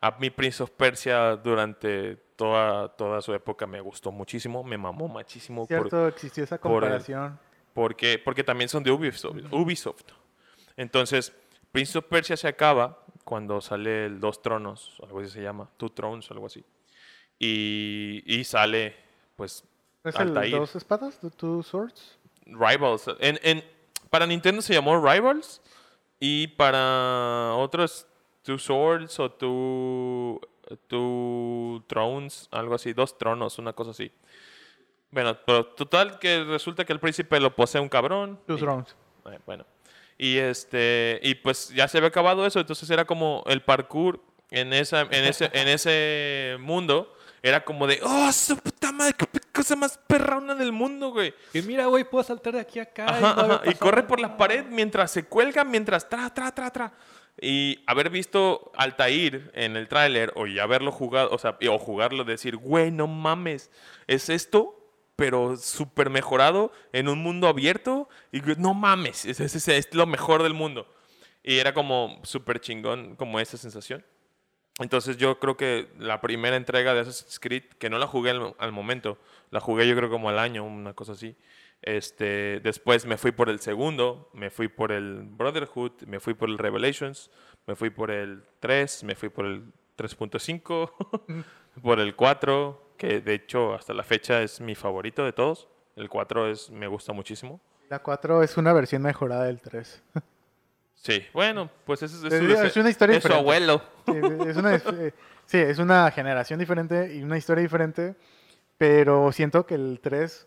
[0.00, 5.08] A mí Prince of Persia durante toda, toda su época me gustó muchísimo, me mamó
[5.08, 5.62] muchísimo.
[5.62, 7.38] por- Cierto, existió esa por el- comparación.
[7.74, 10.04] porque, porque también son de Ubisoft, Ubisoft.
[10.76, 11.32] Entonces,
[11.72, 15.90] Prince of Persia se acaba cuando sale el Dos Tronos, algo así se llama, Two
[15.90, 16.64] Thrones, algo así.
[17.38, 18.96] Y, y sale,
[19.36, 19.64] pues,
[20.04, 20.56] ¿No es el Altair.
[20.56, 21.18] dos espadas?
[21.20, 22.18] ¿The Two Swords?
[22.46, 23.04] Rivals.
[23.20, 23.64] En, en-
[24.10, 25.60] para Nintendo se llamó Rivals
[26.18, 28.06] y para otros
[28.42, 30.40] Two Swords o Two,
[30.86, 34.10] two Thrones, algo así, dos tronos, una cosa así.
[35.10, 38.38] Bueno, pero total que resulta que el príncipe lo posee un cabrón.
[38.46, 38.96] Two y- Thrones.
[39.30, 39.64] eh, bueno.
[40.16, 44.20] Y este y pues ya se había acabado eso, entonces era como el parkour
[44.50, 49.26] en esa en ese en ese mundo era como de, "Oh, su puta madre, qué
[49.52, 53.06] cosa más perrona del mundo, güey." Y mira, güey, puedo saltar de aquí a acá.
[53.08, 56.52] y Ajá, haber ajá, Y corre por la pared mientras se cuelga, mientras tra, tra,
[56.54, 56.92] tra, tra.
[57.40, 61.78] Y haber visto Altair en el tráiler o ya haberlo jugado, o sea, y- o
[61.78, 63.70] jugarlo, decir, güey, no mames,
[64.08, 64.74] es esto,
[65.14, 68.08] pero súper mejorado en un mundo abierto.
[68.32, 70.92] Y no mames, es, es- es- es lo mejor del mundo.
[71.44, 74.04] Y era como súper chingón, como esa sensación.
[74.78, 78.54] Entonces yo creo que la primera entrega de Assassin's Creed, que no la jugué al,
[78.58, 79.18] al momento,
[79.50, 81.36] la jugué yo creo como al año, una cosa así.
[81.82, 86.48] Este, después me fui por el segundo, me fui por el Brotherhood, me fui por
[86.48, 87.30] el Revelations,
[87.66, 91.44] me fui por el 3, me fui por el 3.5,
[91.82, 95.68] por el 4, que de hecho hasta la fecha es mi favorito de todos.
[95.96, 97.60] El 4 es, me gusta muchísimo.
[97.88, 100.02] La 4 es una versión mejorada del 3.
[101.02, 103.80] Sí, bueno, pues eso es, Es- una historia es su abuelo.
[104.06, 105.14] Sí, es una, eh,
[105.46, 108.16] sí, es una generación diferente y una historia diferente,
[108.76, 110.46] pero siento que el 3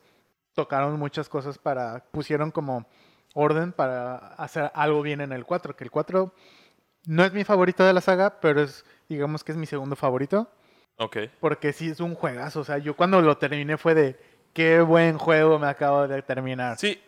[0.53, 2.85] tocaron muchas cosas para, pusieron como
[3.33, 6.33] orden para hacer algo bien en el 4, que el 4
[7.05, 10.51] no es mi favorito de la saga, pero es, digamos que es mi segundo favorito,
[10.97, 11.17] Ok.
[11.39, 14.19] porque sí es un juegazo, o sea, yo cuando lo terminé fue de,
[14.53, 16.77] qué buen juego me acabo de terminar.
[16.77, 17.01] Sí,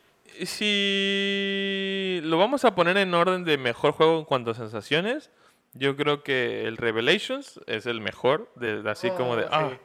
[0.46, 5.30] si lo vamos a poner en orden de mejor juego en cuanto a sensaciones,
[5.74, 9.44] yo creo que el Revelations es el mejor, de, de así como de...
[9.46, 9.78] Oh, ah, sí.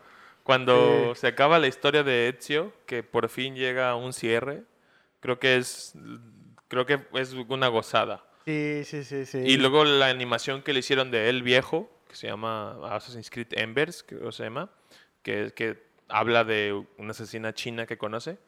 [0.43, 1.21] Cuando Sí.
[1.21, 4.63] se acaba la historia de Ezio, que por fin llega a un cierre,
[5.21, 5.93] creo que es,
[6.69, 8.25] creo que es una gozada.
[8.47, 9.39] Sí, sí, sí, sí.
[9.39, 13.49] Y luego la animación que le hicieron de él viejo, que se llama Assassin's Creed
[13.51, 14.71] Embers, creo que se llama,
[15.23, 18.39] que, que habla de una asesina china que conoce.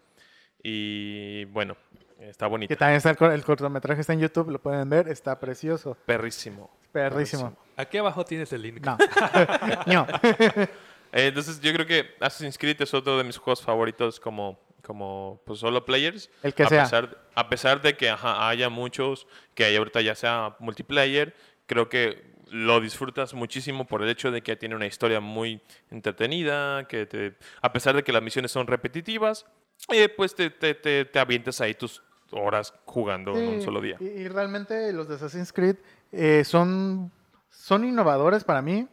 [0.63, 1.77] Y bueno,
[2.19, 2.69] está bonito.
[2.69, 6.71] que también está el, el cortometraje, está en YouTube, lo pueden ver, está precioso, Perrísimo.
[6.93, 7.57] perrísimo.
[7.77, 8.81] Aquí abajo tienes el link.
[8.85, 8.97] No.
[9.87, 10.07] no.
[11.13, 15.41] Eh, entonces yo creo que Assassin's Creed es otro de mis juegos favoritos como, como
[15.45, 16.31] pues solo players.
[16.41, 16.85] El que a sea.
[16.85, 21.35] Pesar, a pesar de que ajá, haya muchos, que hay ahorita ya sea multiplayer,
[21.67, 26.87] creo que lo disfrutas muchísimo por el hecho de que tiene una historia muy entretenida,
[26.87, 29.47] que te, a pesar de que las misiones son repetitivas,
[29.89, 33.97] eh, pues te, te, te, te avientas ahí tus horas jugando en un solo día.
[34.01, 35.77] Y, y realmente los de Assassin's Creed
[36.13, 37.11] eh, son,
[37.51, 38.87] son innovadores para mí,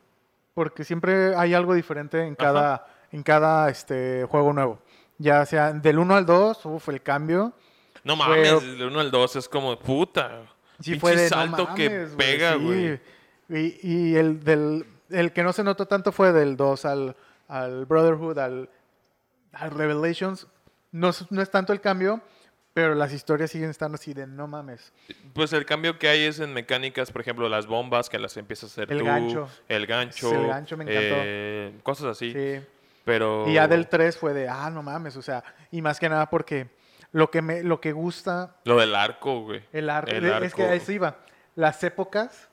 [0.54, 4.80] porque siempre hay algo diferente en cada, en cada este, juego nuevo.
[5.20, 7.54] Ya sea del 1 al 2, uf, el cambio.
[8.04, 10.44] No Fue- mames, del 1 al 2 es como puta.
[10.80, 12.60] Sí fue de no salto que güey, pega, sí.
[12.64, 13.00] güey.
[13.50, 17.16] Y, y el, del, el que no se notó tanto fue del 2 al,
[17.48, 18.70] al Brotherhood, al,
[19.54, 20.48] al Revelations.
[20.98, 22.22] No, es- no es tanto el cambio,
[22.74, 24.94] pero las historias siguen estando así de no mames.
[25.34, 28.70] Pues el cambio que hay es en mecánicas, por ejemplo, las bombas que las empiezas
[28.72, 29.50] a hacer El tú, gancho.
[29.68, 31.16] el gancho, el gancho me encantó.
[31.20, 32.32] eh, cosas así.
[32.34, 32.66] Sí.
[33.06, 36.10] Pero Y ya del 3 fue de, ah, no mames, o sea, y más que
[36.10, 36.68] nada porque
[37.14, 39.64] lo que me lo que gusta lo del arco, güey.
[39.72, 40.76] el arco, El es que a arco.
[40.76, 41.18] eso iba.
[41.56, 42.50] Las épocas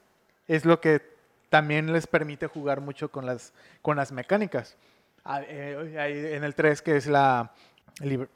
[0.47, 1.03] es lo que
[1.49, 3.53] también les permite jugar mucho con las
[3.83, 4.77] con las mecánicas.
[5.25, 7.53] Ah, eh, ahí en el 3 que es la
[8.01, 8.29] liber-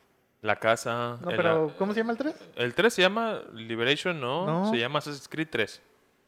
[0.43, 1.19] La casa.
[1.21, 2.35] No, pero ¿cómo se llama el 3?
[2.57, 4.47] el 3 se llama Liberation, ¿no?
[4.47, 4.71] No.
[4.71, 5.83] Se llama Assassin's Creed 3.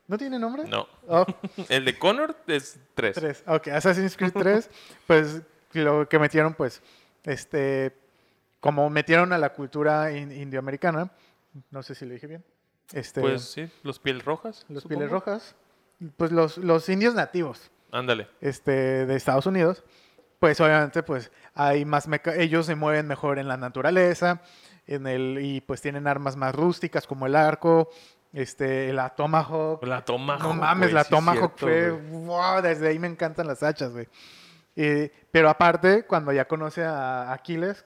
[0.09, 0.65] ¿No tiene nombre?
[0.65, 0.89] No.
[1.07, 1.25] Oh,
[1.69, 3.15] El de Connor es 3.
[3.15, 3.45] 3.
[3.47, 4.69] Ok, Assassin's Creed 3,
[5.07, 6.83] pues lo que metieron, pues,
[7.25, 7.97] este,
[8.59, 11.13] como metieron a la cultura in- indioamericana,
[11.71, 12.45] no sé si lo dije bien,
[12.93, 14.67] este, Pues sí, los pieles rojas.
[14.69, 14.99] los supongo.
[14.99, 15.55] pieles rojas,
[16.17, 18.27] pues los, los indios nativos Ándale.
[18.41, 19.85] este, de Estados Unidos,
[20.41, 24.41] pues obviamente pues hay más meca- ellos se mueven mejor en la naturaleza,
[24.89, 27.89] en el y pues tienen armas más rústicas como el arco,
[28.33, 30.43] este, la tomahawk, La Tomahawk.
[30.43, 31.91] no mames, la sí Tomahawk cierto, fue.
[31.91, 34.09] wow, desde ahí me encantan las hachas, güey.
[34.77, 37.85] Eh, pero aparte, cuando ya conoce a Aquiles,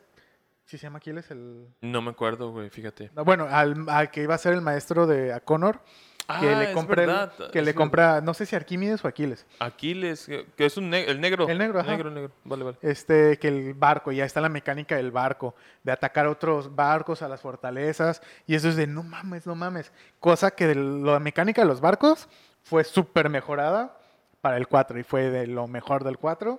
[0.67, 1.31] ¿sí se llama Aquiles?
[1.31, 1.67] El...
[1.81, 3.11] No me acuerdo, güey, fíjate.
[3.15, 5.81] no, bueno, al, al que iba a ser el maestro de a Connor,
[6.27, 9.45] que Ah, le es compra, el- que le compra, no sé si Arquímedes o Aquiles,
[9.59, 11.47] Aquiles, que que es un ne- el negro.
[11.49, 11.91] El negro, ajá.
[11.91, 12.31] Negro, negro.
[12.45, 12.77] Vale, vale.
[12.81, 17.29] este, que el barco, ya está la mecánica del barco, de atacar otros barcos a
[17.29, 19.93] las fortalezas, y eso es de no mames, no mames.
[20.19, 22.29] Cosa que de la mecánica de los barcos
[22.63, 23.99] fue súper mejorada
[24.41, 26.59] para el 4 y fue de lo mejor del 4.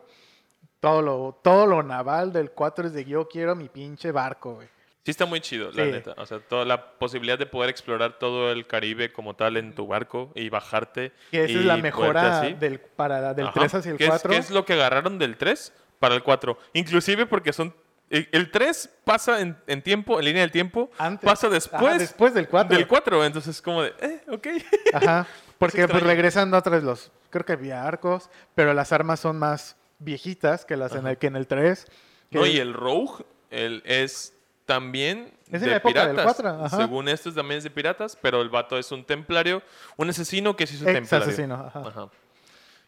[0.80, 4.68] Todo lo, todo lo naval del 4 es de yo quiero mi pinche barco, güey.
[5.06, 5.92] Sí está muy chido, la Sí.
[5.92, 6.16] neta.
[6.18, 9.86] O sea, toda la posibilidad de poder explorar todo el Caribe como tal en tu
[9.86, 11.12] barco y bajarte.
[11.30, 13.60] Que esa y es la mejora del, para, del Ajá.
[13.60, 14.32] 3 hacia el ¿Qué es- 4.
[14.32, 16.58] ¿Qué es, lo que agarraron del 3 para el 4?
[16.74, 17.74] Inclusive porque son...
[18.10, 21.26] El, el 3 pasa en, en tiempo, en línea del tiempo, Antes.
[21.28, 22.76] pasa Ajá, después, después del 4.
[22.78, 23.26] del 4.
[23.26, 24.48] Entonces es como de, eh, ok.
[24.94, 25.28] Ajá.
[25.60, 30.66] Porque pues regresan otras los, creo que había arcos, pero las armas son más viejitas
[30.66, 31.86] que las en el, que en el 3.
[32.32, 34.35] que- No, y el Rogue el, es
[34.66, 36.36] también Es de la época del piratas.
[36.36, 36.78] 4, ajá.
[36.78, 39.62] Según esto también es de piratas, pero el vato es un templario,
[39.98, 41.28] un asesino que sí es un Ex templario.
[41.28, 41.80] asesino, ajá.
[41.88, 42.10] Ajá.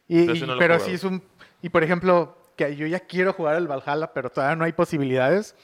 [0.08, 1.22] Y, Pero no pero sí es un.
[1.62, 5.56] Y por ejemplo, que yo ya quiero jugar el Valhalla, pero todavía no hay posibilidades.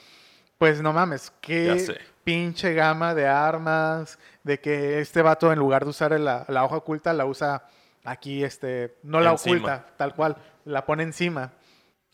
[0.58, 4.18] Pues no mames, qué pinche gama de armas.
[4.42, 7.64] De que este vato, en lugar de usar la, la hoja oculta, la usa
[8.04, 8.96] aquí, este.
[9.02, 9.56] No la Encima.
[9.56, 10.36] oculta, tal cual.
[10.64, 11.52] La pone encima.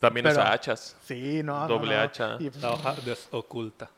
[0.00, 0.96] También Pero- usa hachas.
[1.04, 1.68] Sí, no.
[1.68, 2.00] Doble no.
[2.02, 2.36] hacha.
[2.40, 3.88] Y- La hoja desoculta.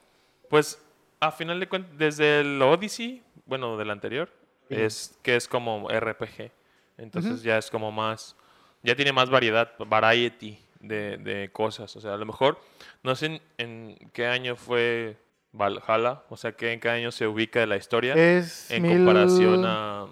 [0.51, 0.79] Pues,
[1.21, 4.29] a final de cuentas, desde el Odyssey, bueno, del anterior,
[4.69, 4.75] Sí.
[4.75, 6.51] es que es como RPG.
[6.99, 8.37] Entonces ya es como más,
[8.83, 11.95] ya tiene más variedad, variety de, de cosas.
[11.97, 12.61] O sea, a lo mejor,
[13.03, 15.17] no sé en, en qué año fue
[15.53, 18.97] Valhalla, o sea, que en qué año se ubica de la historia es en mil-
[19.05, 20.07] comparación a,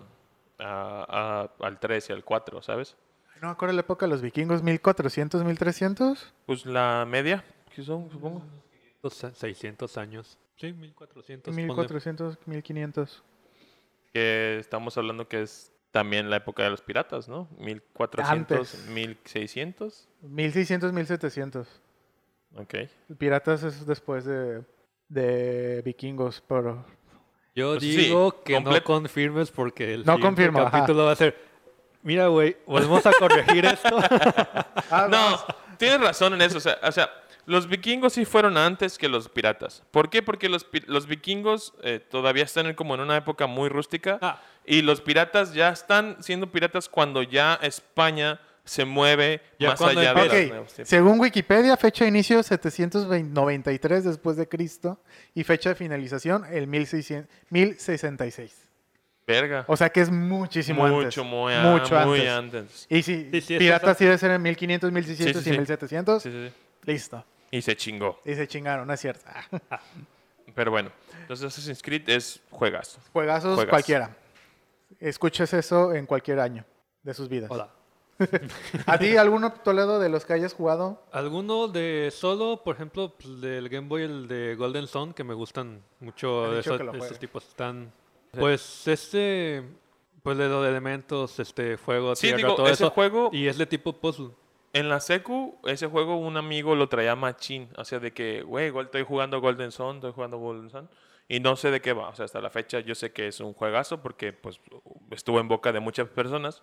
[0.59, 2.97] a- a- al 3 y al 4, ¿sabes?
[3.41, 6.33] No me acuerdo la época de los vikingos, 1400, 1300.
[6.47, 7.43] Pues la media,
[7.75, 8.43] que son, supongo.
[9.03, 10.39] Los 600 años.
[10.57, 11.45] Sí, 1400.
[11.55, 11.63] ponle.
[11.69, 13.23] 1400, 1500.
[14.13, 17.49] Que estamos hablando que es también la época de los piratas, ¿no?
[17.59, 18.87] 1400, Antes.
[18.89, 20.09] 1600.
[20.23, 21.69] 1600, 1700.
[22.57, 22.75] Ok.
[23.17, 24.63] Piratas es después de,
[25.09, 26.85] de vikingos, pero...
[27.55, 30.71] Yo Pues sí, digo que complet- no confirmes porque el No confirmo, ajá.
[30.71, 31.50] capítulo va a ser.
[32.03, 33.99] Mira, güey, volvemos a corregir esto.
[34.93, 35.39] Ah, No,
[35.77, 36.59] tienes razón en eso.
[36.59, 37.09] O sea, o sea,
[37.47, 39.83] los vikingos sí fueron antes que los piratas.
[39.91, 40.23] ¿Por qué?
[40.23, 44.19] Porque los, los vikingos eh, todavía están en- como en una época muy rústica.
[44.21, 44.41] Ah.
[44.65, 50.01] Y los piratas ya están siendo piratas cuando ya España se mueve Ya más allá
[50.15, 50.83] de Ok, las nuevas- sí.
[50.85, 55.01] según Wikipedia, fecha de inicio 793 después de Cristo
[55.35, 58.69] y fecha de finalización el 1600, 1066.
[59.31, 59.65] Verga.
[59.69, 61.05] O sea que es muchísimo antes.
[61.07, 62.61] Mucho, muy, a- mucho muy antes.
[62.63, 62.87] antes.
[62.89, 65.59] Y sí, Sí, sí, es- sí debe ser en 1500, 1600 Sí, sí, y sí.
[65.59, 66.23] 1700.
[66.23, 66.55] Sí, sí, sí.
[66.85, 67.25] Listo.
[67.51, 68.21] Y se chingó.
[68.25, 69.25] Y se chingaron, no es cierto.
[70.55, 70.91] Pero bueno,
[71.21, 72.99] entonces Assassin's Creed es juegas.
[73.13, 73.71] Juegazos Juegas.
[73.71, 74.17] cualquiera.
[74.99, 76.65] Escuches eso en cualquier año
[77.03, 77.51] de sus vidas.
[77.51, 77.71] Hola.
[78.87, 81.03] ¿A ti alguno, Toledo, de los que hayas jugado?
[81.11, 85.33] Alguno de solo, por ejemplo, pues, del Game Boy, el de Golden Sun, que me
[85.33, 87.47] gustan mucho esos, que lo esos tipos.
[87.49, 87.91] Están.
[88.39, 89.63] Pues este.
[90.23, 92.91] Pues de lo de elementos, este, fuego, Sí, tierra, digo, todo ese eso.
[92.91, 94.31] juego- Y es de tipo puzzle.
[94.75, 97.71] En la secu, ese juego un amigo lo traía machín.
[97.79, 100.89] O sea, de que, güey, igual estoy jugando Golden Sun, estoy jugando Golden Sun.
[101.27, 102.09] Y no sé de qué va.
[102.11, 104.61] O sea, hasta la fecha yo sé que es un juegazo porque pues
[105.11, 106.63] estuvo en boca de muchas personas,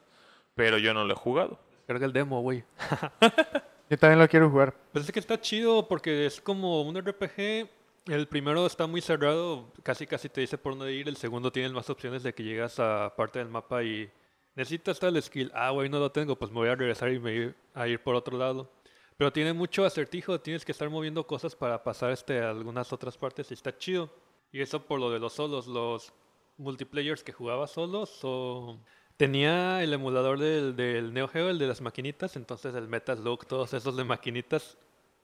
[0.53, 1.59] pero yo no lo he jugado.
[1.87, 2.63] Carga el demo, güey.
[3.89, 4.75] Yo también lo quiero jugar.
[4.91, 7.69] Pues es que está chido porque es como un RPG.
[8.07, 11.09] El primero está muy cerrado, casi casi te dice por dónde ir.
[11.09, 14.09] El segundo tiene más opciones de que llegas a parte del mapa y
[14.55, 15.51] necesitas tal skill.
[15.53, 18.01] Ah, güey, no lo tengo, pues me voy a regresar y me ir a ir
[18.01, 18.71] por otro lado.
[19.17, 23.17] Pero tiene mucho acertijo, tienes que estar moviendo cosas para pasar este, a algunas otras
[23.17, 24.09] partes y está chido.
[24.53, 26.13] Y eso por lo de los solos, los
[26.57, 28.79] multiplayers que jugaba solos o...
[29.17, 33.73] Tenía el emulador del, Neo Geo, el de las maquinitas, entonces el Metal Slug, todos
[33.73, 34.77] esos de maquinitas,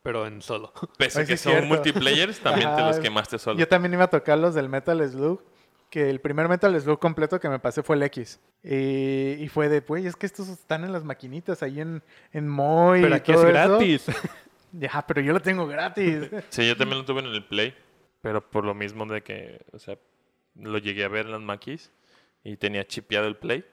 [0.03, 0.71] pero en solo.
[0.97, 1.67] Pese Ay, a sí que es son cierto.
[1.69, 3.57] multiplayers, también te los quemaste solo.
[3.59, 5.41] Yo también iba a tocar los del Metal Slug.
[5.89, 8.39] Que el primer Metal Slug completo que me pasé fue el X.
[8.63, 12.47] Y, y fue de, güey, es que estos están en las maquinitas ahí en, en
[12.47, 13.01] Moy.
[13.03, 13.53] pero y aquí es todo eso".
[13.53, 14.05] gratis.
[14.75, 16.31] Ya, pero yo lo tengo gratis.
[16.49, 17.75] Sí, yo también lo tuve en el Play,
[18.21, 19.99] pero por lo mismo de que, o sea,
[20.55, 21.91] lo llegué a ver en las maquis
[22.43, 23.63] y tenía chipeado el Play.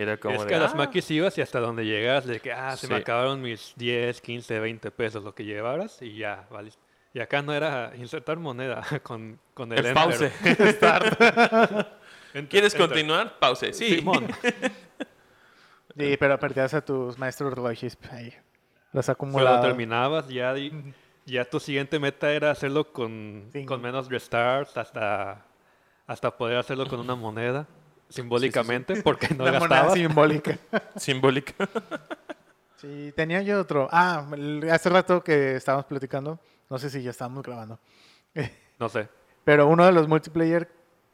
[0.00, 0.76] Y era como es de, que a las "Ah".
[0.76, 4.58] maquis ibas y hasta donde llegas, de que, ah, se me acabaron mis 10, 15,
[4.58, 6.70] 20 pesos, lo que llevaras, y ya, vale.
[7.12, 10.22] Y acá no era insertar moneda con, con el El pause.
[12.32, 12.88] Enter, ¿Quieres enter.
[12.88, 13.38] continuar?
[13.38, 13.70] Pause.
[13.76, 13.96] Sí.
[13.96, 14.28] Simón.
[15.98, 18.32] Sí, pero perdías a tus maestros relojes ahí.
[18.92, 19.66] Los Cuando acumulados.
[19.66, 20.54] terminabas, ya,
[21.26, 23.64] ya tu siguiente meta era hacerlo con, Sí.
[23.66, 25.44] con menos restarts hasta,
[26.06, 27.66] hasta poder hacerlo con una moneda,
[28.10, 29.94] simbólicamente, porque no La moneda gastabas.
[29.94, 30.58] simbólica.
[30.96, 31.54] Simbólica.
[32.76, 33.88] Sí, tenía yo otro.
[33.90, 34.26] Ah,
[34.70, 36.38] hace rato que estábamos platicando.
[36.68, 37.78] No sé si ya estábamos grabando.
[38.78, 39.08] No sé.
[39.44, 40.66] Pero uno de los multiplayer,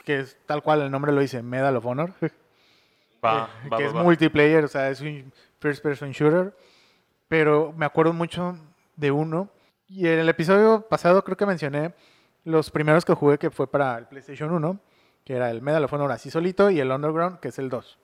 [0.04, 2.12] que es tal cual el nombre lo dice, Medal of Honor.
[3.24, 6.56] Va, eh, va, que va, es multiplayer, o sea, es un first person shooter.
[7.26, 8.56] Pero me acuerdo mucho
[8.94, 9.48] de uno.
[9.88, 11.92] Y en el episodio pasado creo que mencioné
[12.44, 14.78] los primeros que jugué que fue para el PlayStation 1,
[15.26, 17.98] que era el Medal of Honor así solito y el Underground, que es el 2.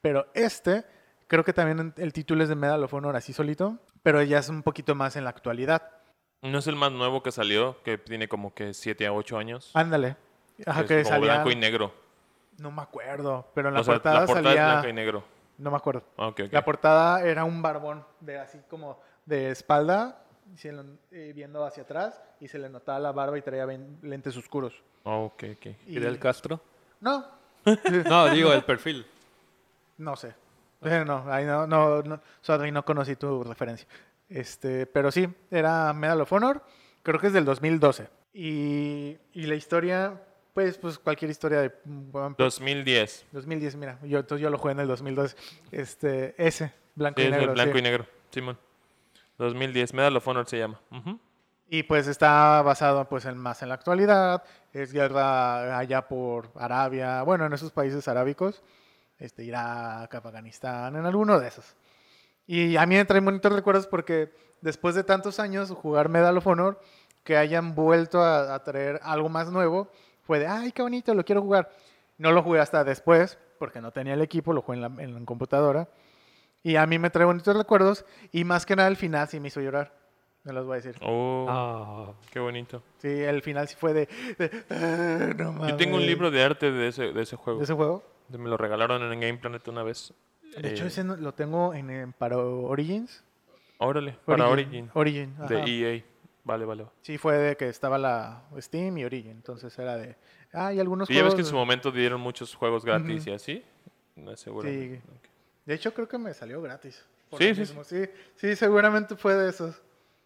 [0.00, 0.86] Pero este,
[1.26, 4.48] creo que también el título es de Medal of Honor así solito, pero ya es
[4.48, 5.90] un poquito más en la actualidad.
[6.40, 9.70] No es el más nuevo que salió, que tiene como que 7 a 8 años.
[9.74, 10.16] Ándale.
[10.64, 11.34] Ajá, que como salía...
[11.34, 11.92] blanco y negro.
[12.56, 14.66] No me acuerdo, pero en la o sea, portada la portada salía...
[14.66, 15.24] es blanco y negro.
[15.58, 16.02] No me acuerdo.
[16.16, 16.32] Ah.
[16.50, 20.24] La portada era un barbón de así como de espalda,
[20.62, 23.66] eh, viendo hacia atrás y se le notaba la barba y traía
[24.00, 24.82] lentes oscuros.
[25.04, 25.66] Ah, ok, ok.
[25.86, 26.60] ¿Y del Castro?
[27.00, 27.24] No,
[28.08, 29.06] No, digo el perfil.
[29.98, 30.34] no sé.
[30.82, 33.86] Eh, No, ahí no, no, no, sorry, no conocí tu referencia.
[34.28, 36.62] Este, pero sí, era Medal of Honor,
[37.02, 38.08] creo que es del 2012.
[38.34, 40.20] Y, y la historia,
[40.52, 43.26] pues, pues cualquier historia de bueno, 2010.
[43.32, 45.36] 2010, mira, yo, entonces yo lo jugué en el 2012.
[45.70, 47.54] Este, ese, blanco Sí, y es el negro.
[47.54, 47.78] blanco sí.
[47.78, 48.06] y negro.
[48.30, 48.58] Simón.
[49.38, 49.94] 2010.
[49.94, 50.80] Medal of Honor se llama.
[50.90, 51.18] Ujú.
[51.68, 57.22] Y pues está basado pues en más en la actualidad, es guerra allá por Arabia,
[57.22, 58.62] bueno, en esos países arábicos,
[59.18, 61.74] este Irak, Afganistán, en alguno de esos.
[62.46, 66.46] Y a mí me trae bonitos recuerdos porque después de tantos años jugar Medal of
[66.46, 66.80] Honor,
[67.22, 69.88] que hayan vuelto a, a traer algo más nuevo,
[70.22, 71.70] fue de, ay, qué bonito, lo quiero jugar.
[72.18, 75.14] No lo jugué hasta después, porque no tenía el equipo, lo jugué en la, en
[75.14, 75.88] la computadora.
[76.62, 79.48] Y a mí me trae bonitos recuerdos, y más que nada el final sí me
[79.48, 79.92] hizo llorar,
[80.44, 80.94] no los voy a decir.
[81.02, 82.82] Oh, Ah, qué bonito.
[82.98, 84.08] Sí, el final sí fue de.
[84.38, 86.08] de, "Ah, no Yo tengo un mames".
[86.08, 87.58] libro de arte de ese, de ese juego.
[87.58, 88.02] de ese juego.
[88.28, 90.12] Me lo regalaron en Game Planet una vez.
[90.56, 93.22] De hecho, Eh, ese no- lo tengo en, en- para Origins.
[93.78, 94.90] Órale, para Origin.
[94.94, 95.34] Origin.
[95.48, 95.62] de.
[95.96, 96.04] EA.
[96.44, 96.86] Vale, vale.
[97.00, 99.30] Sí, fue de que estaba la Steam y Origin.
[99.32, 100.14] Entonces era de.
[100.52, 101.34] Ah, y algunos Y ya ves juegos.
[101.36, 103.64] que en su momento dieron muchos juegos gratis y así.
[104.14, 105.00] No, seguramente.
[105.04, 105.28] Sí.
[105.66, 107.04] De hecho, creo que me salió gratis.
[107.30, 108.04] por Sí, sí, sí.
[108.36, 109.82] Sí, seguramente fue de esos.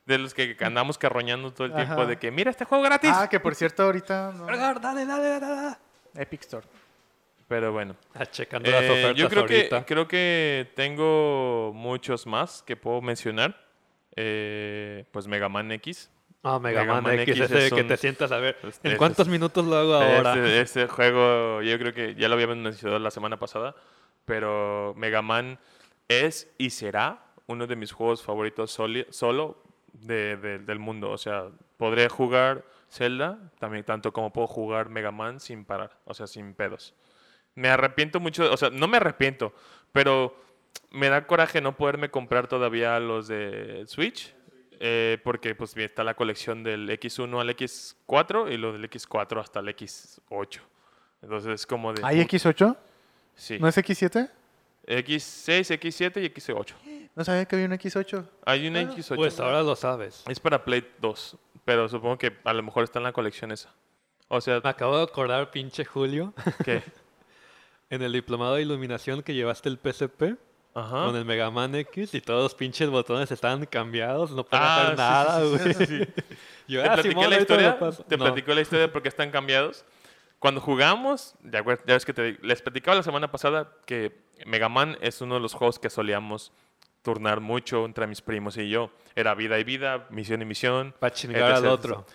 [0.08, 3.10] De los que andamos carroñando todo el tiempo de que mira este juego gratis.
[3.14, 4.32] Ah, que por cierto, ahorita.
[4.34, 5.76] no, dale, dale, dale, dale.
[6.14, 6.66] Epic Store.
[7.46, 7.94] Pero bueno.
[8.14, 9.78] Ah, checando las Eh, ofertas yo creo ahorita.
[9.80, 13.54] que, creo que tengo muchos más que puedo mencionar.
[14.16, 16.10] Eh, pues Mega Man X.
[16.42, 18.56] Ah, Mega, Mega Man, Man X, X ese es que un- te sientas a ver.
[18.62, 20.32] ¿En ese cuántos es- minutos lo hago ahora?
[20.32, 23.74] Ese, ese juego, yo creo que ya lo habíamos mencionado la semana pasada,
[24.24, 25.58] pero Mega Man
[26.08, 28.70] es y será uno de mis juegos favoritos
[29.10, 29.62] solo
[30.02, 31.10] de- de- del mundo.
[31.10, 36.14] O sea, podré jugar Zelda, también tanto como puedo jugar Mega Man sin parar, o
[36.14, 36.94] sea, sin pedos.
[37.54, 39.52] Me arrepiento mucho, o sea, no me arrepiento,
[39.92, 40.34] pero
[40.90, 44.34] me da coraje no poderme comprar todavía los de Switch.
[44.80, 49.40] eh, porque pues bien, está la colección del X1 al X4 y lo del X4
[49.40, 50.60] hasta el X8.
[51.20, 52.00] Entonces es como de...
[52.04, 52.76] ¿Hay X8?
[53.34, 53.58] Sí.
[53.58, 54.30] ¿No es X7?
[54.86, 56.74] X6, X7 y X8.
[57.14, 58.24] No sabía que había un X8.
[58.46, 59.16] Hay una X8.
[59.16, 60.22] Pues ahora lo sabes.
[60.28, 63.70] Es para Play 2, pero supongo que a lo mejor está en la colección esa.
[64.28, 66.34] O sea, Me acabo de acordar, pinche Julio,
[66.64, 66.82] que...
[67.90, 70.36] en el diplomado de iluminación que llevaste el PSP
[70.74, 71.06] Ajá.
[71.06, 74.82] con el Mega Man X y todos los pinches botones estaban cambiados, no podía Ah,
[74.82, 75.58] hacer sí, nada, güey.
[75.58, 76.12] sí, sí, sí.
[76.68, 77.78] Yo, ¿Te "Ah, platiqué Simón, la historia?
[77.78, 78.04] paso".
[78.04, 78.24] ¿Te No.
[78.26, 79.86] platico la historia porque están cambiados?
[80.38, 85.20] Cuando jugamos, ya ves que te, les platicaba la semana pasada que Mega Man es
[85.22, 86.52] uno de los juegos que solíamos
[87.02, 88.90] turnar mucho entre mis primos y yo.
[89.14, 90.94] Era vida y vida, misión y misión.
[90.98, 92.06] Para chingar al otro.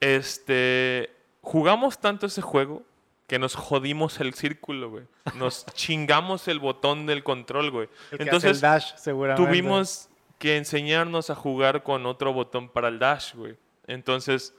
[0.00, 1.10] Este,
[1.40, 2.82] jugamos tanto ese juego
[3.26, 5.04] que nos jodimos el círculo, güey.
[5.36, 7.88] Nos chingamos el botón del control, güey.
[8.10, 8.92] El que hace Entonces, el dash,
[9.36, 10.08] tuvimos
[10.38, 13.56] que enseñarnos a jugar con otro botón para el dash, güey.
[13.86, 14.54] Entonces,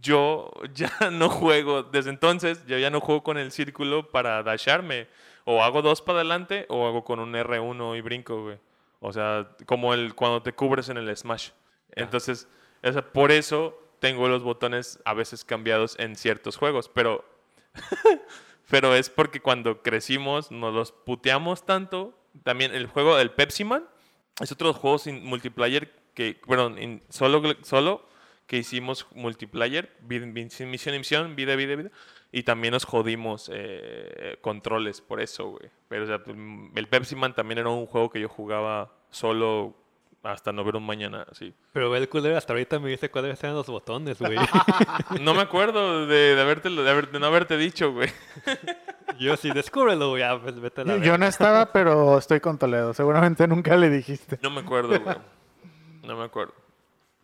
[0.00, 5.08] yo ya no juego, desde entonces, yo ya no juego con el círculo para dasharme.
[5.46, 8.58] O hago dos para adelante o hago con un R1 y brinco, güey.
[9.06, 11.50] O sea, como el cuando te cubres en el Smash.
[11.90, 12.48] Entonces,
[12.82, 17.24] o sea, por eso tengo los botones a veces cambiados en ciertos juegos, pero
[18.70, 22.18] pero es porque cuando crecimos nos los puteamos tanto.
[22.42, 23.86] También el juego del Pepsi Man
[24.40, 28.06] es otro juego sin multiplayer que, perdón, in- solo, solo
[28.46, 31.90] que hicimos multiplayer, misión y misión, vida, vida, vida.
[32.36, 35.70] Y también nos jodimos eh, controles por eso, güey.
[35.86, 39.76] Pero o sea, mm, el Pepsi Man también era un juego que yo jugaba solo
[40.24, 41.54] hasta no ver un mañana, así.
[41.72, 44.36] Pero ve el culero, hasta ahorita me dice cuáles eran los botones, güey.
[45.20, 48.08] No me acuerdo de, de, haberte, de, haber- de no haberte dicho, güey.
[49.20, 50.22] Yo sí, descúbrelo, güey.
[50.24, 51.12] Ah, pues vete a la Yo, verga.
[51.12, 52.94] yo no estaba, pero estoy con Toledo.
[52.94, 54.40] Seguramente nunca le dijiste.
[54.42, 55.16] No me acuerdo, güey.
[56.02, 56.54] No me acuerdo.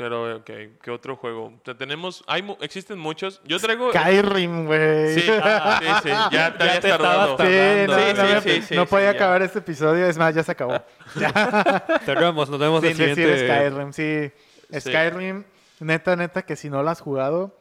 [0.00, 0.50] Pero, ok,
[0.82, 1.48] ¿qué otro juego?
[1.48, 3.42] O sea, tenemos, hay, mu- existen muchos.
[3.44, 3.90] Yo traigo...
[3.92, 5.12] Skyrim, güey.
[5.14, 7.36] Sí, ah, sí, sí, ya te Ya habías te estabas tardado.
[7.36, 7.92] Sí, tardando.
[7.92, 9.10] no, Sí, no, sí, sí, sí, no sí, podía ya.
[9.10, 10.06] acabar este episodio.
[10.06, 10.82] Es más, ya se acabó.
[12.06, 13.46] Cerramos, nos vemos el Sin decir siguiente.
[13.68, 14.32] Skyrim, sí.
[14.72, 14.80] Sí.
[14.90, 15.44] Skyrim,
[15.80, 17.58] neta, neta, que si no lo has jugado,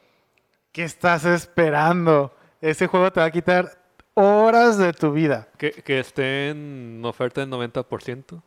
[0.72, 2.34] ¿qué estás esperando?
[2.62, 3.82] Ese juego te va a quitar
[4.14, 5.50] horas de tu vida.
[5.58, 8.42] Que, que esté en oferta del 90%.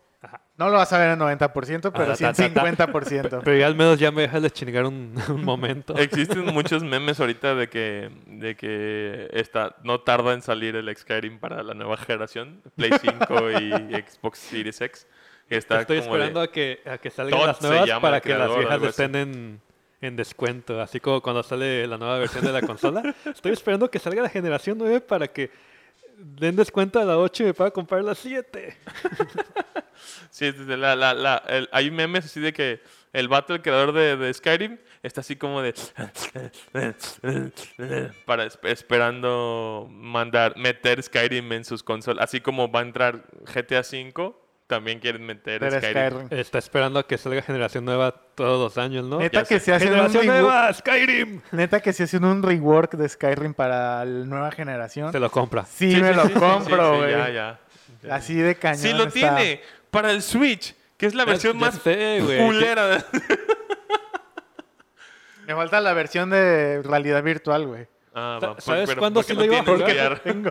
[0.59, 2.93] No lo vas a ver en 90%, pero Ah, sí en ta, ta, ta.
[2.93, 3.41] 50%.
[3.43, 5.97] Pero ya al menos ya me dejas de chingar un, un momento.
[5.97, 11.39] Existen muchos memes ahorita de que, de que está, no tarda en salir el Skyrim
[11.41, 13.71] para la nueva generación, Play 5 y
[14.07, 15.07] Xbox Series X.
[15.49, 18.17] que Está Estoy como de- esperando a que, a que salgan Todd las nuevas para
[18.17, 19.61] el que las creador, viejas estén en,
[20.03, 20.81] en descuento.
[20.83, 23.03] Así como cuando sale la nueva versión de la consola.
[23.25, 25.51] Estoy esperando que salga la generación 9 para que
[26.17, 28.77] den descuento a la 8 y me pueda comprar la 7.
[30.31, 32.81] Sí, la- la- la- el- hay memes así de que
[33.13, 35.73] el vato, el creador de, Skyrim, está así como de...
[38.25, 42.25] para esp- esperando mandar, meter Skyrim en sus consolas.
[42.25, 44.35] Así como va a entrar GTA V,
[44.73, 45.93] también quieren meter Pero Skyrim.
[46.27, 46.41] Skyrim.
[46.41, 49.19] Está esperando a que salga generación nueva todos los años, ¿no?
[49.19, 49.67] Neta Ya que sé.
[49.67, 50.73] se hacen un ¡Generación rework, nueva!
[50.73, 51.41] ¡Skyrim!
[51.53, 55.13] neta que se hacen un rework de Skyrim para la nueva generación.
[55.13, 55.65] Se lo compra.
[55.67, 57.11] Sí, Sí, me sí, lo sí, compro, sí, güey.
[57.13, 57.61] ya, ya.
[58.03, 58.15] ya.
[58.15, 58.79] Así de cañón.
[58.79, 59.37] Sí lo está.
[59.37, 59.61] tiene,
[59.91, 62.87] para el Switch, que es la versión ya más culera.
[62.89, 63.05] de-
[65.47, 67.87] Me falta la versión de realidad virtual, güey.
[68.15, 70.19] Ah, va, por- ¿sabes pero cuándo ¿por qué sí no lo iba a jugar?
[70.25, 70.51] Tengo.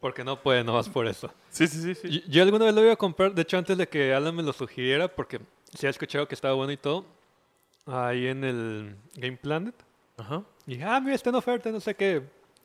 [0.00, 1.32] Porque no puede, no vas por eso.
[1.50, 1.94] Sí, sí, sí.
[1.94, 2.08] sí.
[2.10, 4.42] Yo, yo alguna vez lo iba a comprar, de hecho antes de que Alan me
[4.42, 5.40] lo sugiriera, porque
[5.74, 7.06] sí he escuchado que estaba bueno y todo,
[7.86, 9.74] ahí en el Game Planet.
[10.18, 10.42] Ajá.
[10.66, 12.22] Y dije, ah, mira, está en oferta, no sé qué.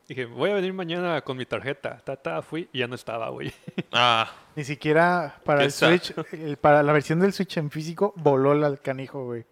[0.07, 1.97] Dije, voy a venir mañana con mi tarjeta.
[2.03, 3.53] Ta, ta, fui y ya no estaba, güey.
[3.93, 5.71] Ah, Ni siquiera para el.
[5.71, 9.45] Switch, el- para la versión del Switch en físico, voló el canijo, güey.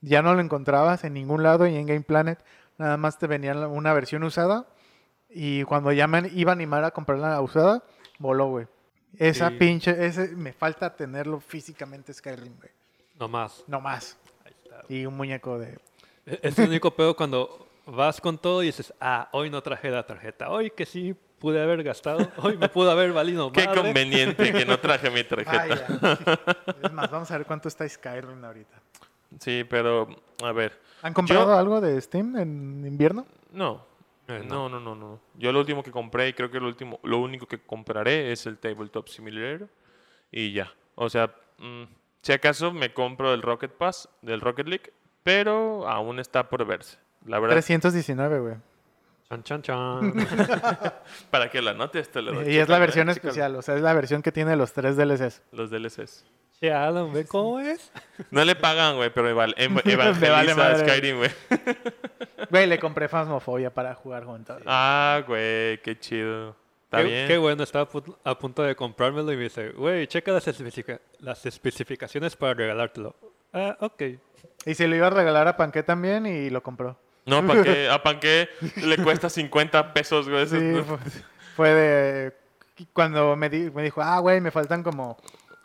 [0.00, 2.38] Ya no lo encontrabas en ningún lado y en Game Planet
[2.76, 4.66] nada más te venía la- una versión usada
[5.30, 7.82] y cuando ya me iba a animar a comprar la usada,
[8.18, 8.66] voló, güey.
[9.16, 9.56] Esa Sí.
[9.56, 12.70] pinche, ese, me falta tenerlo físicamente Skyrim, güey.
[13.18, 13.64] No más.
[13.66, 14.16] No más.
[14.44, 14.82] Ahí está.
[14.88, 15.78] Y un muñeco de...
[16.26, 19.90] E- Es el único pedo cuando vas con todo y dices, ah, hoy no traje
[19.90, 20.50] la tarjeta.
[20.50, 22.30] Hoy que sí pude haber gastado.
[22.42, 23.80] Hoy me pudo haber valido qué madre.
[23.82, 25.88] conveniente que no traje mi tarjeta.
[26.00, 26.18] Vaya.
[26.84, 28.76] es más, vamos a ver cuánto está Skyrim ahorita.
[29.40, 30.08] Sí, pero
[30.42, 30.78] a ver.
[31.02, 33.26] ¿Han comprado Yo- algo de Steam en invierno?
[33.52, 33.87] No.
[34.28, 34.68] Eh, no.
[34.68, 35.20] No, no, no, no.
[35.34, 38.46] Yo lo último que compré y creo que lo último, lo único que compraré es
[38.46, 39.68] el Tabletop Simulator
[40.30, 40.72] y ya.
[40.94, 41.84] O sea, mm,
[42.20, 46.98] Si acaso me compro el Rocket Pass del Rocket League, pero aún está por verse.
[47.24, 48.54] La verdad, 319, güey.
[49.30, 50.14] Chan, chan, chan.
[51.30, 52.48] para que la notes, te lo doy.
[52.50, 55.42] Y es la versión especial, o sea, es la versión que tiene los tres DLCs.
[55.52, 56.24] Los DLCs.
[56.58, 57.92] Che, Alan, ¿ve cómo es?
[58.30, 60.78] No le pagan, güey, pero eval- em- evangeliza vale madre.
[60.88, 61.30] Skyrim, güey.
[62.50, 64.62] Güey, le compré Phasmophobia para jugar juntos.
[64.64, 66.56] Ah, güey, qué chido.
[66.84, 67.28] Está qué, bien.
[67.28, 70.46] qué bueno, estaba a pu- a punto de comprármelo y me dice, güey, checa las,
[71.18, 73.14] las especificaciones para regalártelo.
[73.52, 74.02] Ah, ok.
[74.64, 76.98] Y se lo iba a regalar a Panqué también y lo compró.
[77.28, 77.88] No, ¿para qué?
[77.88, 80.46] ¿A Panqué le cuesta 50 pesos, güey?
[80.46, 80.56] Sí,
[80.86, 80.98] fue,
[81.56, 82.36] fue de...
[82.92, 85.16] Cuando me, di- me dijo, ah, güey, me faltan como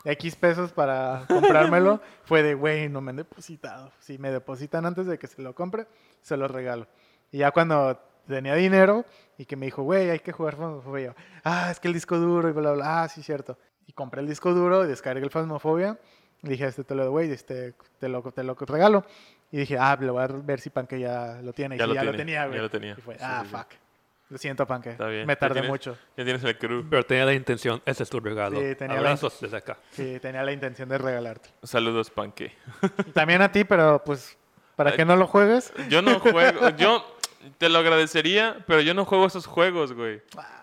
[0.06, 3.92] X pesos para comprármelo, fue de, güey, no me han depositado.
[4.00, 5.86] Si me depositan antes de que se lo compre,
[6.22, 6.88] se lo regalo.
[7.32, 9.06] Y ya cuando tenía dinero
[9.38, 11.16] y que me dijo, güey, hay que jugar Phasmophobia.
[11.44, 13.04] Ah, es que el disco duro y bla, bla, bla.
[13.04, 13.58] Ah, sí, cierto.
[13.86, 16.00] Y compré el disco duro, descargué el Phasmophobia.
[16.42, 19.06] Y dije, este te lo doy, este, te lo, te lo regalo.
[19.54, 21.76] Y dije, ah, lo voy a ver si Panque ya lo tiene.
[21.76, 22.60] Y Ya sí, lo ya tenía, ya güey.
[22.60, 22.96] lo tenía.
[22.98, 23.56] Y fue, Sí, ah, sí, sí.
[23.56, 23.68] fuck.
[24.30, 24.90] Lo siento, Panque.
[24.90, 25.28] Está bien.
[25.28, 25.96] Me Ya tardé tienes- mucho.
[26.18, 26.84] Ya tienes el crew.
[26.90, 28.60] Pero tenía la intención, ese es tu regalo.
[28.60, 29.78] Sí, tenía la Abrazos desde acá.
[29.92, 31.50] Sí, tenía la intención de regalarte.
[31.62, 32.52] Saludos, Panqué.
[33.06, 34.36] Y también a ti, pero pues,
[34.76, 35.72] para que no lo juegues.
[35.88, 37.06] Yo no juego, yo
[37.60, 40.20] te lo agradecería, pero yo no juego esos juegos, güey.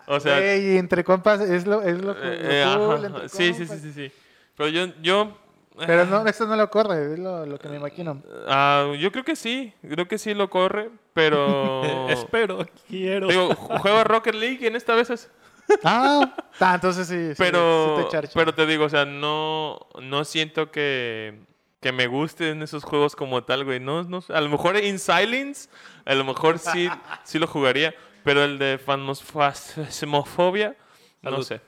[0.07, 3.29] O sea, eh, Güey, entre compas es lo, es lo, lo eh, cool, ajá, entre
[3.29, 4.11] sí, sí, sí, sí, sí.
[4.57, 5.37] Pero yo, yo,
[5.85, 8.21] Pero no, esto no lo corre, es lo, lo que me imagino.
[8.47, 13.27] ah, yo creo que sí, creo que sí lo corre, pero Espero, quiero.
[13.27, 15.29] digo, ju- juego Rocket League en esta vez,
[15.83, 20.69] Ah, ah, entonces sí, pero, sí te pero te digo, o sea, no, no siento
[20.71, 21.39] que,
[21.79, 23.79] que me gusten esos juegos como tal, güey.
[23.79, 24.33] No, no, sé.
[24.33, 25.69] a lo mejor In Silence,
[26.05, 26.89] a lo mejor sí,
[27.23, 30.75] sí lo jugaría, pero el de Phasmophobia,
[31.21, 31.61] no sé.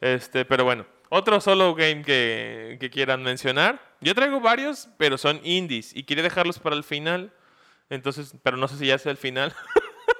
[0.00, 3.80] Este, pero bueno, otro solo game que, que quieran mencionar.
[4.00, 7.32] Yo traigo varios, pero son indies y quería dejarlos para el final.
[7.90, 9.54] Entonces, pero no sé si ya es el final.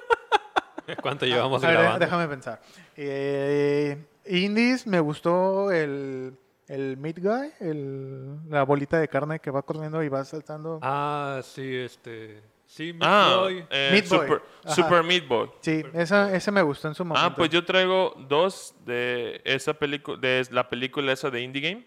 [1.01, 1.99] ¿Cuánto llevamos A ver, grabando?
[2.05, 2.61] déjame pensar.
[2.97, 6.35] Eh, indies, me gustó el,
[6.67, 10.79] el Meat Guy, el, la bolita de carne que va corriendo y va saltando.
[10.81, 12.41] Ah, sí, este...
[12.71, 13.65] Sí, Meat Ah, Boy.
[13.69, 14.39] eh, Meat Boy.
[14.73, 15.49] Super, Meat Boy.
[15.59, 17.27] Sí, esa, ese me gustó en su momento.
[17.27, 21.85] Ah, pues yo traigo dos de esa película, de la película esa de Indie Game,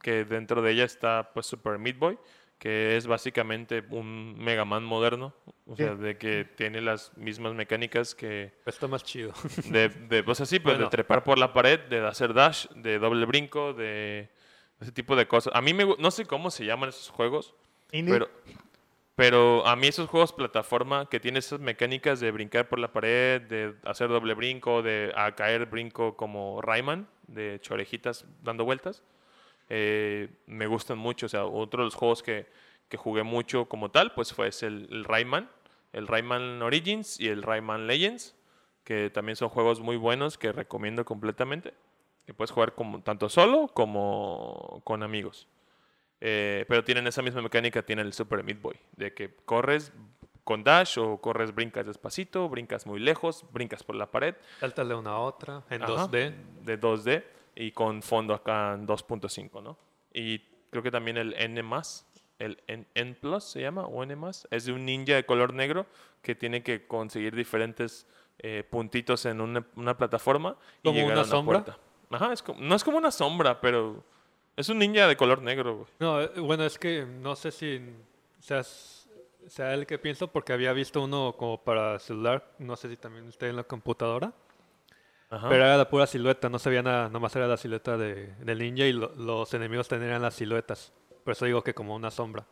[0.00, 2.18] que dentro de ella está pues Super Meat Boy,
[2.58, 5.34] que es básicamente un Mega Man moderno,
[5.66, 9.34] o sea, de que tiene las mismas mecánicas que Está más chido.
[9.66, 10.86] de, de pues así, pues Bueno.
[10.86, 14.30] de trepar por la pared, de hacer dash, de doble brinco, de
[14.80, 15.54] ese tipo de cosas.
[15.54, 17.54] A mí me no sé cómo se llaman esos juegos,
[17.92, 18.14] Indie.
[18.14, 18.30] pero,
[19.16, 23.40] pero a mí esos juegos plataforma que tienen esas mecánicas de brincar por la pared,
[23.42, 29.04] de hacer doble brinco, de caer brinco como Rayman, de chorejitas dando vueltas,
[29.68, 31.26] eh, me gustan mucho.
[31.26, 32.46] O sea, otro de los juegos que,
[32.88, 35.48] que jugué mucho como tal, pues fue el, el Rayman,
[35.92, 38.34] el Rayman Origins y el Rayman Legends,
[38.82, 41.72] que también son juegos muy buenos que recomiendo completamente.
[42.26, 45.46] Que puedes jugar como, tanto solo como con amigos.
[46.26, 49.92] Eh, pero tienen esa misma mecánica, tiene el Super Meat Boy, de que corres
[50.42, 54.34] con dash o corres, brincas despacito, brincas muy lejos, brincas por la pared.
[54.58, 56.34] Sáltale una a otra en Ajá, 2D.
[56.62, 57.24] De 2D
[57.56, 59.76] y con fondo acá en 2.5, ¿no?
[60.14, 60.38] Y
[60.70, 61.62] creo que también el N+,
[62.38, 64.16] el N, N Plus se llama, o N+,
[64.50, 65.84] es de un ninja de color negro
[66.22, 68.06] que tiene que conseguir diferentes
[68.38, 71.64] eh, puntitos en una, una plataforma y ¿Como llegar una a una sombra?
[71.64, 71.80] puerta.
[72.10, 74.02] Ajá, es como- no es como una sombra, pero
[74.56, 75.86] es un ninja de color negro, güey.
[75.98, 77.80] No, eh, bueno, es que no sé si
[78.40, 79.08] seas,
[79.48, 83.28] sea el que pienso porque había visto uno como para celular, no sé si también
[83.28, 84.32] esté en la computadora,
[85.30, 85.48] Ajá.
[85.48, 88.58] pero era la pura silueta, no se veía nada, nomás era la silueta de, del
[88.58, 90.92] ninja y lo- los enemigos tenían las siluetas.
[91.24, 92.44] Por eso digo que como una sombra.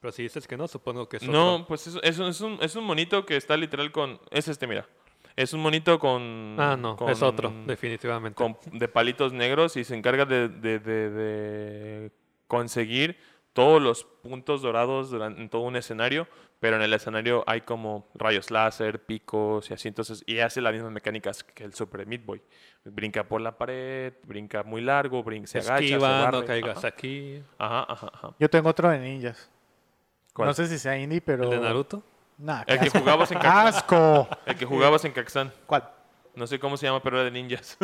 [0.00, 2.58] Pero si dices que no, supongo que es No, pues es, es un, es, un,
[2.62, 4.18] es un monito que está literal con...
[4.30, 4.86] Es este, mira.
[5.40, 6.56] Es un monito con...
[6.58, 8.36] Ah, no, es con- otro, definitivamente.
[8.36, 12.10] con- de palitos negros y se encarga de, de- de- de
[12.46, 13.16] conseguir
[13.52, 16.28] todos los puntos dorados durante, en todo un escenario,
[16.60, 20.72] pero en el escenario hay como rayos láser, picos y así, entonces, y hace las
[20.72, 22.42] mismas mecánicas que el Super Meat Boy.
[22.84, 26.44] Brinca por la pared, brinca muy largo, brinca, se agacha, se Esquiva, no barre.
[26.46, 27.42] caigas Ajá, aquí.
[27.58, 28.30] ajá, ajá, ajá.
[28.38, 29.50] Yo tengo otro de ninjas.
[30.32, 30.48] ¿Cuál?
[30.48, 31.44] No sé si sea indie, pero.
[31.44, 32.02] ¿El de Naruto?
[32.40, 32.98] Nah, El que asco.
[33.00, 33.66] jugabas en Caxán.
[33.66, 34.28] ¡Asco!
[34.46, 35.52] El que jugabas en Caxán.
[35.66, 35.88] ¿Cuál?
[36.34, 37.76] No sé cómo se llama, pero era de ninjas.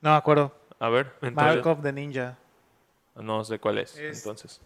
[0.00, 0.52] No me acuerdo.
[0.78, 2.36] A ver, Entonces- Mark of the Ninja.
[3.14, 4.60] no sé cuál es, Es- entonces.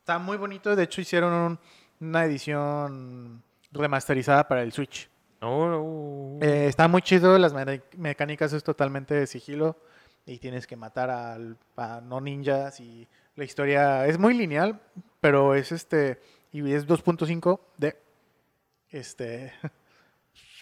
[0.00, 0.74] Está muy bonito.
[0.76, 1.58] De hecho, hicieron un-
[2.00, 3.42] una edición
[3.72, 5.10] remasterizada para el Switch.
[5.42, 7.36] Oh, uh, Eh, está muy chido.
[7.38, 9.76] Las me- mecánicas es totalmente de sigilo.
[10.24, 14.80] Y tienes que matar al- a no ninjas y La historia es muy lineal,
[15.20, 16.18] pero es este.
[16.52, 17.94] Y es 2.5 de.
[18.96, 19.52] Este.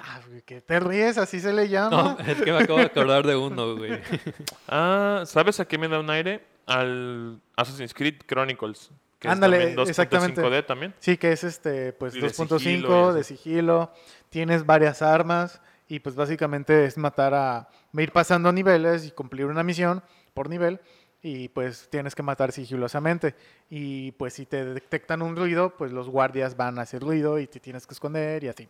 [0.00, 2.16] Ah, güey, que te ríes, así se le llama.
[2.18, 4.00] No, es que me acabo de acordar de uno, güey.
[4.68, 6.44] Ah, ¿sabes a qué me da un aire?
[6.66, 8.90] Al Assassin's Creed Chronicles.
[9.20, 10.42] Que Ándale, es también exactamente.
[10.42, 10.94] 2.5D también.
[10.98, 13.92] Sí, que es este, pues Y de 2.5 sigilo y de sigilo.
[14.30, 19.62] Tienes varias armas y pues básicamente es matar a ir pasando niveles y cumplir una
[19.62, 20.02] misión
[20.34, 20.80] por nivel
[21.26, 23.34] y pues tienes que matar sigilosamente
[23.70, 27.46] y pues si te detectan un ruido, pues los guardias van a hacer ruido y
[27.46, 28.68] te tienes que esconder y así.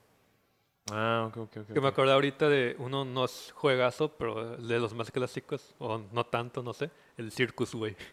[0.93, 1.73] Ah, ok, ok, ok.
[1.75, 6.01] Que me acordé ahorita de uno no es juegazo, pero de los más clásicos, o
[6.13, 7.97] no tanto, no sé, el Circus, güey.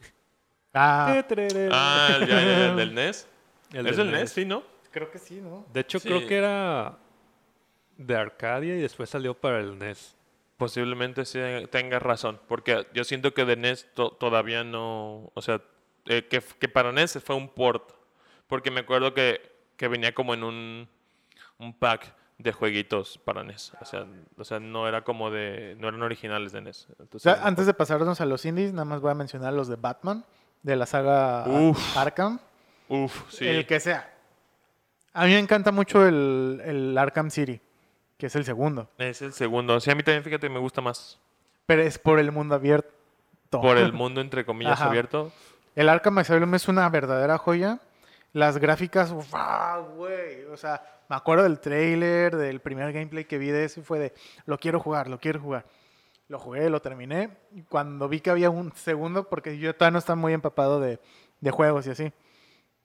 [0.74, 1.22] Ah,
[1.70, 3.28] Ah, ya, ya, ya, el del NES.
[3.74, 4.32] El ¿Es del el NES?
[4.32, 4.64] Sí, ¿no?
[4.90, 5.66] creo que sí, ¿no?
[5.74, 6.08] De hecho, Sí.
[6.08, 6.98] creo que era
[7.98, 10.16] de Arcadia y después salió para el E NES.
[10.62, 11.40] Posiblemente sí
[11.72, 15.60] tengas razón, porque yo siento que de NES to- todavía no, o sea,
[16.06, 17.92] eh, que, que para NES fue un port,
[18.46, 19.42] porque me acuerdo que,
[19.76, 20.88] que venía como en un,
[21.58, 24.06] un pack de jueguitos para NES, o sea,
[24.38, 26.90] o sea, no era como de, no eran originales de NES.
[27.00, 30.24] Entonces, antes de pasarnos a los indies, nada más voy a mencionar los de Batman,
[30.62, 31.98] de la saga Uf.
[31.98, 32.40] Arkham.
[32.88, 33.48] Uf, sí.
[33.48, 34.14] El que sea.
[35.14, 37.60] A mí me encanta mucho el, el Arkham City,
[38.22, 38.88] que es el segundo.
[39.00, 39.80] Es el segundo.
[39.80, 41.20] Sí, a mí también, fíjate, me gusta más.
[41.66, 42.92] Pero es por el mundo abierto.
[43.50, 44.90] Por el mundo, entre comillas, Ajá.
[44.90, 45.32] abierto.
[45.76, 47.80] El Arkham Asylum es una verdadera joya.
[48.32, 50.44] Las gráficas, ¡wow, güey!
[50.54, 53.98] O sea, me acuerdo del trailer, del primer gameplay que vi de eso y fue
[53.98, 54.14] de,
[54.46, 55.66] lo quiero jugar, lo quiero jugar.
[56.28, 57.32] Lo jugué, lo terminé.
[57.56, 61.00] Y cuando vi que había un segundo, porque yo todavía no estaba muy empapado de,
[61.40, 62.14] de juegos y así,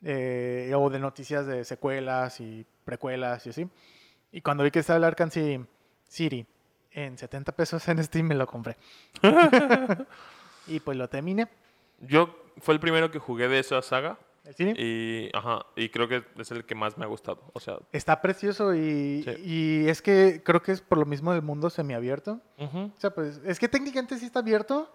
[0.03, 3.69] eh, o de noticias de secuelas y precuelas y así.
[4.33, 5.67] Y cuando vi que estaba el Arkham Ci-
[6.09, 6.47] City
[6.91, 8.77] en 70 pesos en Steam, me lo compré.
[10.67, 11.49] y pues lo terminé.
[12.01, 14.75] Yo fue el primero que jugué de esa saga El City.
[14.77, 17.43] y, ajá, y creo que es el que más me ha gustado.
[17.55, 19.31] O sea, Está precioso y, Sí.
[19.85, 22.41] y es que creo que es por lo mismo del mundo semiabierto.
[22.59, 22.93] ujú.
[22.97, 24.93] O sea, pues es que técnicamente sí está abierto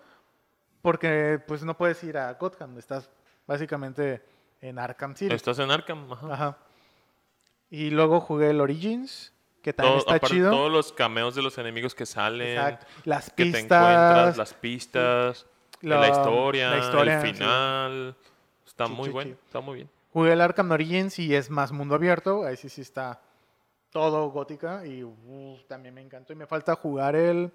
[0.82, 3.10] porque pues no puedes ir a Gotham, estás
[3.48, 4.22] básicamente
[4.62, 5.34] en Arkham City.
[5.34, 6.12] estás en Arkham.
[6.12, 6.34] Ajá.
[6.34, 6.58] Ajá.
[7.72, 10.52] Y luego jugué el Origins, que también Todo- está chido.
[10.52, 12.86] Todos los cameos de los enemigos que salen, Exacto.
[13.06, 15.46] Las que te pistas, encuentras, las pistas,
[15.82, 17.34] la- la, historia, la historia, el sí.
[17.34, 18.16] final.
[18.68, 19.38] Está Sí, muy sí, bueno, sí.
[19.46, 19.90] está muy bien.
[20.14, 23.22] Jugué el Arkham Origins y es más mundo abierto, ahí sí sí está
[23.92, 27.52] todo gótica y uf, también me encantó y me falta jugar el,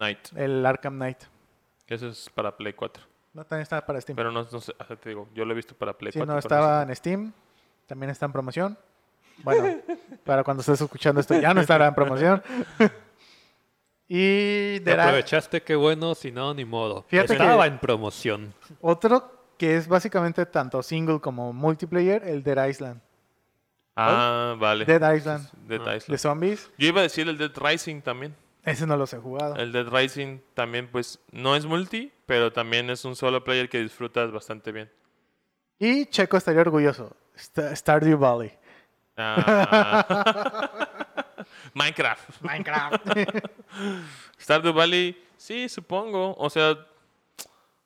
[0.00, 1.18] Night, el Arkham Knight.
[1.88, 3.02] eso es para Play 4.
[3.34, 4.16] No, también está para Steam.
[4.16, 6.26] Pero no, no sé, ajá, te digo, yo lo he visto para Play Sí, 4.
[6.34, 7.32] no, pero estaba en Steam.
[7.86, 8.78] También está en promoción.
[9.42, 9.76] Bueno,
[10.24, 12.42] para cuando estés escuchando esto ya no estará en promoción.
[14.08, 17.04] y de la- aprovechaste, qué bueno, si no, ni modo.
[17.08, 18.54] Fíjate Estaba que- en promoción.
[18.80, 23.00] otro que es básicamente tanto single como multiplayer, el Dead Island.
[23.94, 24.84] Ah, vale.
[24.84, 25.48] Dead Island.
[25.68, 25.96] Dead Ah.
[25.96, 26.10] Island.
[26.10, 26.70] De zombies.
[26.78, 28.34] Yo iba a decir el Dead Rising también.
[28.64, 29.56] Ese no los he jugado.
[29.56, 33.78] El Dead Rising también, pues, no es multi, pero también es un solo player que
[33.80, 34.90] disfrutas bastante bien.
[35.78, 37.14] Y Checo estaría orgulloso.
[37.36, 38.52] Sta- Stardew Valley.
[41.74, 42.42] Minecraft.
[42.42, 43.06] Minecraft.
[44.40, 46.34] Stardew Valley, sí, supongo.
[46.36, 46.76] O sea,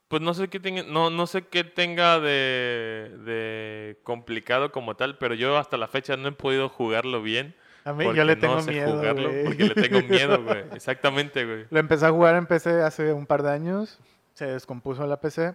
[0.09, 5.19] pues no sé qué tenga, no, no sé qué tenga de, de complicado como tal,
[5.19, 7.55] pero yo hasta la fecha no he podido jugarlo bien.
[7.85, 8.97] A mí yo le no tengo sé miedo.
[8.97, 9.45] jugarlo, güey.
[9.45, 10.65] porque le tengo miedo, güey.
[10.75, 11.67] Exactamente, güey.
[11.71, 14.01] Lo empecé a jugar en PC hace un par de años.
[14.35, 15.55] Se descompuso la PC.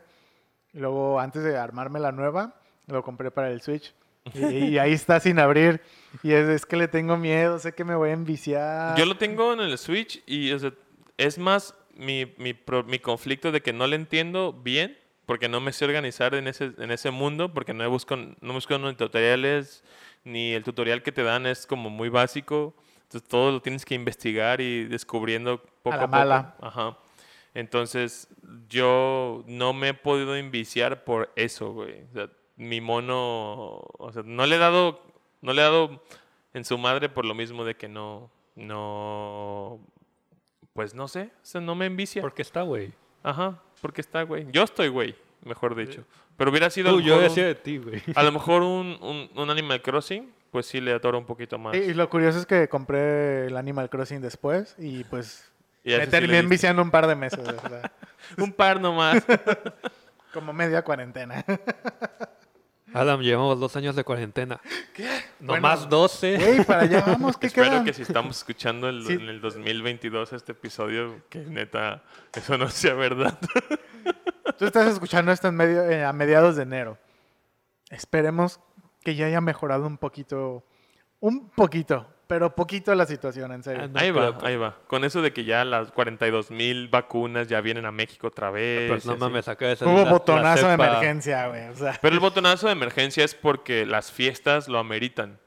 [0.74, 2.54] Y luego, antes de armarme la nueva,
[2.88, 3.94] lo compré para el Switch.
[4.34, 5.82] Y, y ahí está sin abrir.
[6.24, 8.98] Y es, es que le tengo miedo, sé que me voy a enviciar.
[8.98, 10.74] Yo lo tengo en el Switch y o sea,
[11.18, 15.60] es más mi, mi, pro- mi conflicto de que no le entiendo bien, porque no
[15.62, 19.84] me sé organizar en ese, en ese mundo, porque no busco, no busco ni tutoriales,
[20.24, 22.76] ni el tutorial que te dan es como muy básico.
[23.04, 26.18] Entonces todo lo tienes que investigar y descubriendo poco A a, la poco.
[26.18, 26.56] mala.
[26.62, 26.98] Ajá.
[27.54, 28.28] Entonces
[28.70, 32.04] yo no me he podido enviciar por eso, güey.
[32.12, 32.30] O sea,
[32.62, 35.02] mi mono, o sea, no le he dado,
[35.42, 36.02] no le he dado
[36.54, 39.80] en su madre por lo mismo de que no, no,
[40.74, 42.22] pues no sé, o sea, no me envicia.
[42.22, 42.94] Porque está, güey.
[43.24, 44.48] Ajá, porque está, güey.
[44.52, 46.04] Yo estoy, güey, mejor dicho.
[46.38, 48.02] Pero hubiera sido a Tú, lo yo mejor decía un- de ti, güey.
[48.16, 51.76] a lo mejor un, un, un Animal Crossing, pues sí le atoro un poquito más.
[51.76, 55.52] Y, y lo curioso es que compré el Animal Crossing después y pues
[55.84, 57.40] Y me sí terminé enviciando un par de meses.
[58.38, 59.24] Un par nomás.
[60.34, 61.44] como media cuarentena.
[62.94, 64.60] Adam, llevamos dos años de cuarentena.
[64.94, 65.08] ¿Qué?
[65.40, 66.38] No Bueno, más 12.
[66.38, 69.14] Güey, para allá vamos, ¿qué Espero que si estamos escuchando el- Sí.
[69.14, 73.38] en el 2022 este episodio, que neta eso no sea verdad.
[74.58, 76.98] Tú estás escuchando esto en medio, eh, a mediados de enero.
[77.90, 78.60] Esperemos
[79.04, 80.66] que ya haya mejorado un poquito,
[81.20, 83.90] un poquito, pero poquito la situación, en serio.
[83.94, 84.78] Ah, ahí va, ahí va.
[84.88, 88.90] Con eso de que ya las 42 mil vacunas ya vienen a México otra vez.
[88.90, 91.68] Pues no mames, acá de Hubo la- botonazo la de emergencia, güey.
[91.68, 95.40] O sea, Pero el botonazo de emergencia es porque las fiestas lo ameritan.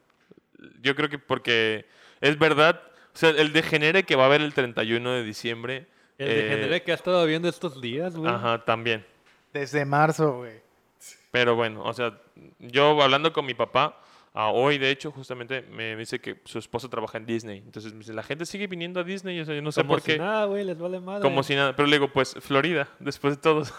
[0.82, 1.86] Yo creo que porque
[2.20, 2.82] es verdad.
[3.14, 5.86] O sea, el degenere que va a haber el 31 de diciembre.
[6.18, 8.30] El eh, degenere que ha estado viendo estos días, güey.
[8.30, 9.06] Ajá, también.
[9.54, 10.60] desde marzo, güey.
[11.30, 12.12] Pero bueno, o sea,
[12.58, 13.98] yo hablando con mi papá,
[14.36, 17.58] a hoy de hecho, justamente me dice que su esposo trabaja en Disney.
[17.58, 19.38] Entonces me dice, la gente sigue viniendo a Disney.
[19.40, 20.18] O sea, yo no sé Como por si qué.
[20.18, 21.22] nada, güey, les vale madre.
[21.22, 21.74] Como si nada.
[21.76, 23.64] Pero le digo, pues Florida, después de todo.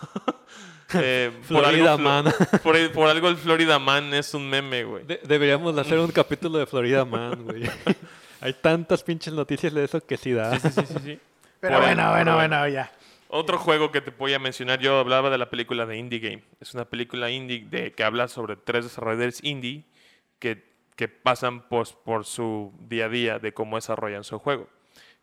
[0.93, 2.33] Eh, por Florida algo, Flo- Man.
[2.63, 5.03] Por, por algo el Florida Man es un meme, güey.
[5.03, 7.63] De- deberíamos de hacer un capítulo de Florida Man, güey.
[8.41, 10.57] Hay tantas pinches noticias de eso que sí da.
[10.59, 11.19] Sí, sí, sí, sí, sí.
[11.59, 12.91] Pero Por ahí, bueno, bueno, bueno, ya.
[13.29, 16.43] Otro juego que te voy a mencionar, yo hablaba de la película de Indie Game.
[16.61, 19.85] Es una película indie de, que habla sobre tres desarrolladores indie
[20.45, 20.63] que,
[20.95, 24.67] que pasan por, por su día a día de cómo desarrollan su juego.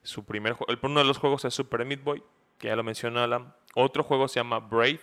[0.03, 2.25] Su primer uno de los juegos es Super Meat Boy,
[2.59, 3.55] que ya lo mencionó Alan.
[3.77, 4.99] Otro juego se llama Brave,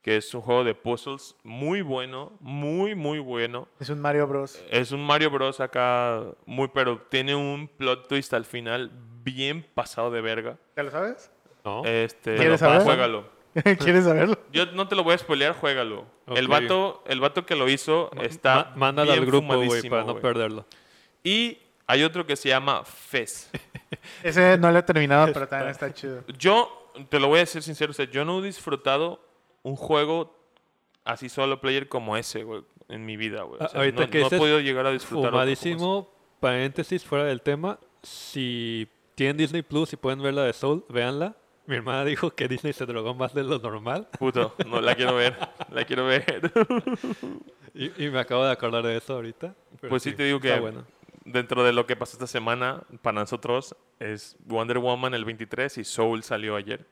[0.00, 3.66] que es un juego de puzzles muy bueno, muy, muy bueno.
[3.80, 4.62] Es un Mario Bros.
[4.70, 5.58] Es un Mario Bros.
[5.58, 8.92] acá, muy, pero tiene un plot twist al final
[9.24, 10.56] bien pasado de verga.
[10.76, 11.32] ¿Ya lo sabes?
[11.64, 11.84] ¿No?
[11.84, 12.82] Este, ¿Quieres saber?
[12.82, 13.28] Juégalo.
[13.78, 14.38] ¿Quieres saberlo?
[14.52, 16.06] Yo no te lo voy a spoilear, juégalo.
[16.26, 16.50] El Ok.
[16.50, 20.18] vato, el vato que lo hizo está Ma- mándalo bien al grupo, güey, para no
[20.18, 20.64] perderlo.
[21.24, 23.50] Y hay otro que se llama Fez.
[24.22, 26.24] Ese no lo he terminado, pero también está chido.
[26.38, 29.20] Yo te lo voy a decir sincero, o sea, yo no he disfrutado
[29.62, 30.34] un juego
[31.04, 33.60] así solo player como ese, güey, en mi vida, güey.
[33.60, 35.62] O A- sea, ahorita no, que no he podido llegar a disfrutar otro como ese.
[35.74, 37.78] Fumadísimo, paréntesis, fuera del tema.
[38.02, 41.36] Si tienen Disney Plus y pueden ver la de Soul, véanla.
[41.66, 44.08] Mi hermana dijo que Disney se drogó más de lo normal.
[44.18, 45.36] Puto, no la quiero ver,
[45.70, 46.52] la quiero ver.
[47.74, 49.54] Y, y me acabo de acordar de eso ahorita.
[49.88, 50.84] Pues sí, te digo que bueno.
[51.24, 55.84] dentro de lo que pasó esta semana, para nosotros es Wonder Woman el 23 y
[55.84, 56.86] Soul salió ayer.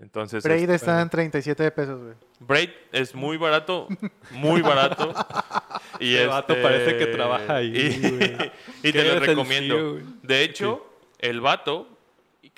[0.00, 2.14] Entonces, Braid este, está en 37 pesos, güey.
[2.38, 3.88] Braid es muy barato,
[4.30, 5.12] muy barato.
[5.98, 7.76] y Este vato parece que trabaja ahí,
[8.82, 9.94] Y, y te lo recomiendo.
[9.94, 10.04] Güey.
[10.22, 10.86] de hecho,
[11.18, 11.88] el vato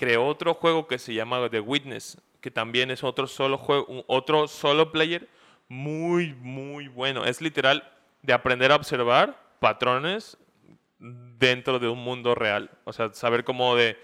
[0.02, 4.48] creó otro juego que se llama The Witness, que también es otro solo juego, otro
[4.48, 5.28] solo player
[5.68, 7.24] muy, muy bueno.
[7.24, 7.88] Es literal
[8.20, 10.36] de aprender a observar patrones
[10.98, 12.68] dentro de un mundo real.
[12.82, 13.96] O sea, saber cómo de...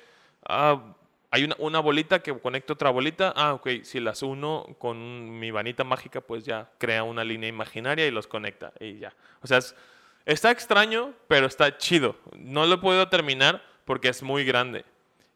[0.49, 0.95] Ah,
[1.33, 3.33] hay una, bolita que conecta otra bolita.
[3.35, 3.69] Ah, ok.
[3.83, 8.29] Si las uno con mi vanita mágica, pues ya crea una línea imaginaria y los
[8.29, 8.73] conecta.
[8.79, 9.13] Y ya.
[9.43, 9.75] O sea, es-
[10.27, 12.15] está extraño, pero está chido.
[12.37, 14.85] No lo podido terminar porque es muy grande.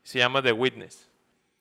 [0.03, 1.09] Se llama The Witness.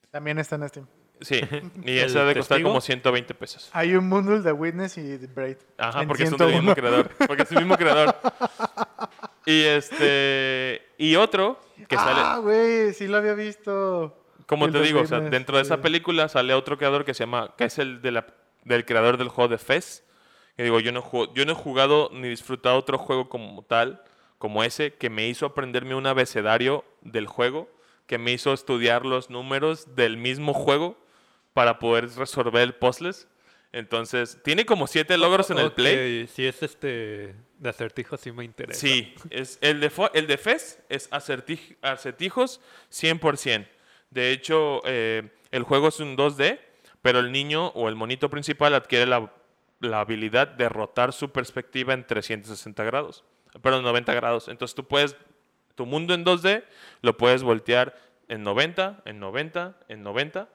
[0.10, 0.88] También está en Steam.
[1.22, 1.40] Sí.
[1.86, 3.70] Y ¿El ese ha de costar como 120 pesos.
[3.74, 5.58] Hay un bundle de Witness y de Braid.
[5.78, 6.62] Ajá, porque son del 101.
[6.62, 7.10] mismo creador.
[7.28, 8.16] Porque es el mismo creador.
[9.46, 10.82] Y este.
[10.98, 12.22] Y otro que sale.
[12.24, 14.18] Ah, güey, sí lo había visto.
[14.48, 15.82] Como el te digo, o sea, dentro de esa sí.
[15.82, 18.28] película sale otro creador que se llama, que es el de la-
[18.66, 20.04] del creador del juego de Fez.
[20.58, 24.04] Que digo, yo no, juego- yo no he jugado ni disfrutado otro juego como tal,
[24.38, 27.70] como ese, que me hizo aprenderme un abecedario del juego,
[28.12, 30.98] que me hizo estudiar los números del mismo juego
[31.54, 33.30] para poder resolver puzzles.
[33.72, 36.28] Entonces, tiene como siete logros en el play.
[36.28, 38.78] Si es este de acertijo, sí me interesa.
[38.82, 42.60] Sí, es, el, de, el de Fez es acertij- acertijos
[42.92, 43.66] 100%.
[44.10, 46.60] De hecho, eh, el juego es un 2D,
[47.02, 49.32] pero el niño o el monito principal adquiere la,
[49.80, 53.24] la habilidad de rotar su perspectiva en 360 grados,
[53.62, 54.50] perdón, 90 grados.
[54.50, 55.16] Entonces tú puedes,
[55.82, 56.64] tu mundo en 2D
[57.02, 60.48] lo puedes voltear en 90, en 90, en 90.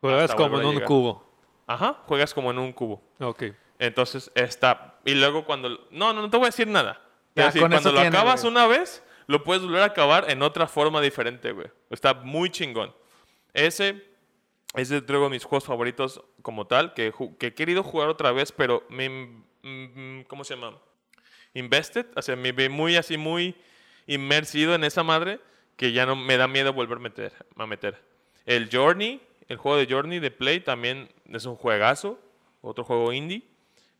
[0.00, 1.24] Juegas como en un cubo.
[1.68, 3.00] Ajá, juegas como en un cubo.
[3.20, 3.44] Ok.
[3.78, 4.98] Entonces está.
[5.04, 5.68] Y luego cuando.
[5.92, 7.00] No, no, no te voy a decir nada.
[7.36, 8.50] Ya, decir, cuando lo tiene, acabas güey.
[8.50, 11.68] una vez, lo puedes volver a acabar en otra forma diferente, güey.
[11.90, 12.92] Está muy chingón.
[13.54, 14.04] Ese
[14.74, 18.84] es de mis juegos favoritos como tal, que, que he querido jugar otra vez, pero
[18.88, 19.08] me.
[19.08, 20.76] mm, mm, ¿Cómo se llama?
[21.54, 22.06] Invested.
[22.16, 23.54] O sea, me ve muy así, muy
[24.06, 25.40] inmersido en esa madre
[25.76, 27.32] que ya no me da miedo volver a meter.
[27.56, 28.00] A meter.
[28.46, 32.18] El Journey, el juego de Journey de Play también es un juegazo,
[32.60, 33.42] otro juego indie,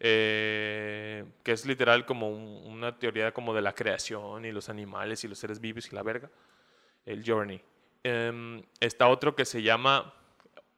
[0.04, 5.22] eh, que es literal como un- una teoría como de la creación y los animales
[5.24, 6.28] y los seres vivos y la verga.
[7.06, 7.60] El Journey.
[8.04, 10.12] Em, está otro que se llama,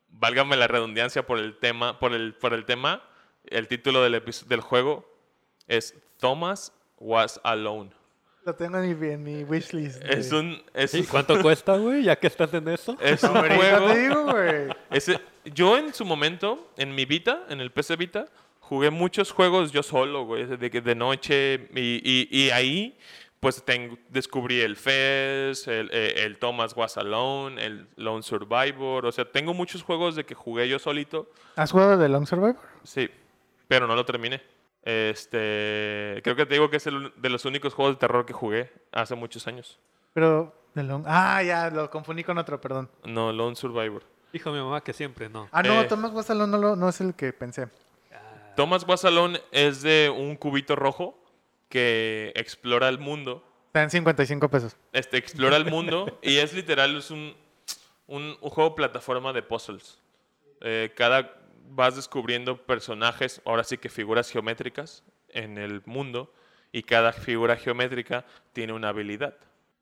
[0.08, 3.02] válgame la redundancia por el tema, por el, por el tema,
[3.46, 5.10] el título del, del juego
[5.68, 7.90] es Thomas Was Alone.
[8.44, 10.02] Lo tengo en mi, en mi wishlist.
[10.04, 12.02] Es un, es ¿Y un, cuánto cuesta, güey?
[12.04, 12.96] Ya que estás en eso.
[13.00, 13.86] es un juego.
[13.92, 14.68] te digo, güey.
[14.90, 18.26] Ese, yo en su momento, en mi Vita, en el PC Vita,
[18.60, 22.98] jugué muchos juegos yo solo, güey, de, que de noche y, y- y ahí
[23.40, 29.12] pues tengo- descubrí el Fez, el, eh, el Thomas Was Alone, el Lone Survivor, o
[29.12, 32.56] sea, tengo muchos juegos de que jugué yo solito, ¿Has jugado de Long Survivor?
[32.84, 33.08] sí,
[33.68, 34.40] pero no lo terminé.
[34.84, 38.32] Este, creo que te digo que es el, de los únicos juegos de terror que
[38.32, 39.78] jugué hace muchos años.
[40.12, 41.04] Pero de Long...
[41.06, 42.90] Ah, ya, lo confundí con otro, perdón.
[43.04, 44.02] No, Lone Survivor.
[44.32, 45.48] Dijo mi mamá que siempre no.
[45.52, 45.84] Ah, no, Eh.
[45.86, 47.68] Thomas Wassalon no, lo- no es el que pensé.
[48.56, 51.18] Thomas Was Alone es de un cubito rojo
[51.68, 54.76] que explora el mundo Está en 55 pesos.
[54.92, 57.34] este, explora el mundo y es literal, es un,
[58.06, 59.98] un, un juego plataforma de puzzles.
[60.60, 61.32] Eh, cada
[61.70, 66.32] vas descubriendo personajes, ahora sí que figuras geométricas en el mundo
[66.72, 69.36] y cada figura geométrica tiene una habilidad.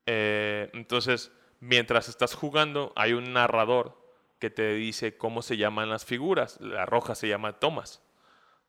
[0.05, 3.97] Eh, entonces, mientras estás jugando, hay un narrador
[4.39, 6.59] que te dice cómo se llaman las figuras.
[6.59, 8.01] La roja se llama Thomas,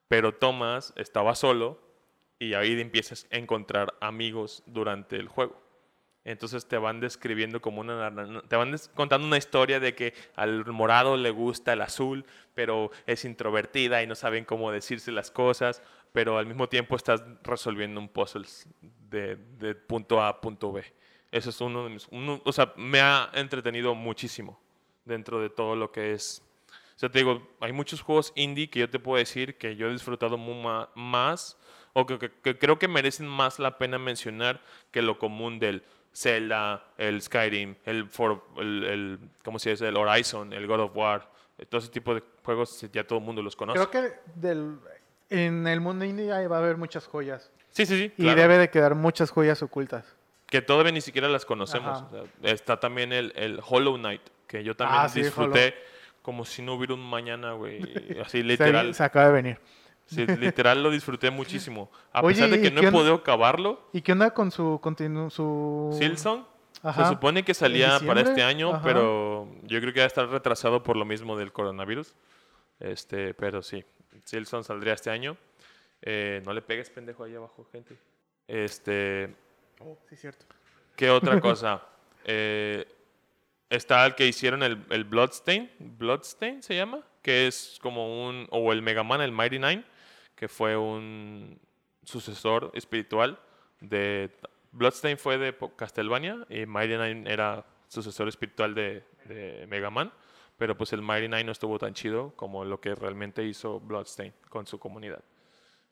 [0.08, 1.80] pero Thomas estaba solo
[2.38, 5.63] y ahí empiezas a encontrar amigos durante el juego.
[6.24, 8.10] Entonces te van describiendo como una...
[8.48, 13.24] Te van contando una historia de que al morado le gusta el azul, pero es
[13.26, 18.08] introvertida y no saben cómo decirse las cosas, pero al mismo tiempo estás resolviendo un
[18.08, 18.46] puzzle
[19.10, 20.82] de, de punto A a punto B.
[21.30, 22.08] Eso es uno de mis...
[22.10, 24.58] uno- o sea, me ha entretenido muchísimo
[25.04, 26.42] dentro de todo lo que es...
[26.96, 29.88] O sea, te digo, hay muchos juegos indie que yo te puedo decir que yo
[29.88, 31.58] he disfrutado ma- más
[31.92, 35.82] o que, que- que creo que merecen más la pena mencionar que lo común del
[36.14, 39.88] Zelda, el Skyrim, el, For- el, el- ¿cómo se dice?
[39.88, 41.28] El Horizon, el God of War.
[41.58, 43.78] eh, Todo ese tipo de juegos ya todo el mundo los conoce.
[43.86, 44.76] Creo que del,
[45.30, 47.50] en el mundo indie va a haber muchas joyas.
[47.70, 48.12] Sí, sí, sí.
[48.16, 48.40] Y claro.
[48.40, 50.06] debe de quedar muchas joyas ocultas.
[50.46, 52.02] Que todavía ni siquiera las conocemos.
[52.02, 52.06] Ajá.
[52.06, 55.74] O sea, está también el, el Hollow Knight, que yo también Ah, sí, disfruté
[56.22, 57.80] como si no hubiera un mañana, güey.
[58.24, 58.94] Así Se- literal.
[58.94, 59.58] Se, acaba de venir.
[60.06, 61.90] Sí, literal lo disfruté muchísimo.
[62.12, 64.78] A Oye, pesar de que ¿y no he podido acabarlo, ¿Y qué onda con su
[64.82, 66.46] continu su Silson
[66.82, 67.04] Ajá.
[67.04, 68.82] se supone que salía para este año, Ajá.
[68.82, 72.14] pero yo creo que va a estar retrasado por lo mismo del coronavirus.
[72.80, 73.82] Este, pero sí,
[74.24, 75.36] Silson saldría este año.
[76.02, 77.96] Eh, no le pegues pendejo ahí abajo, gente.
[78.46, 79.34] Este,
[79.80, 80.44] Oh, sí, cierto.
[80.96, 81.82] ¿Qué otra cosa?
[82.24, 82.86] Eh,
[83.70, 85.70] está el que hicieron el, el Bloodstain.
[85.78, 87.00] Bloodstain se llama.
[87.22, 88.46] Que es como un.
[88.50, 89.84] O el Mega Man, el Mighty Nine.
[90.34, 91.58] Que fue un
[92.02, 93.38] sucesor espiritual
[93.80, 94.30] de.
[94.72, 96.46] Bloodstain fue de Castlevania.
[96.48, 100.12] Y Mighty Nine era sucesor espiritual de, de Mega Man.
[100.56, 104.32] Pero pues el Mighty Nine no estuvo tan chido como lo que realmente hizo Bloodstain
[104.48, 105.22] con su comunidad.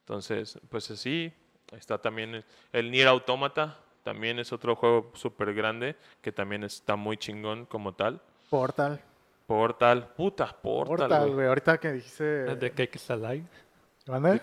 [0.01, 1.33] Entonces, pues así.
[1.73, 3.79] Está también el, Nier Automata.
[4.03, 8.21] También es otro juego súper grande que también está muy chingón como tal.
[8.51, 9.01] Portal.
[9.47, 10.09] Portal.
[10.17, 11.35] Puta, Portal, Portal, güey.
[11.35, 11.47] güey.
[11.47, 12.57] Ahorita que dijiste.
[12.57, 13.47] The Cake is Alive.
[14.07, 14.41] ¿Mande?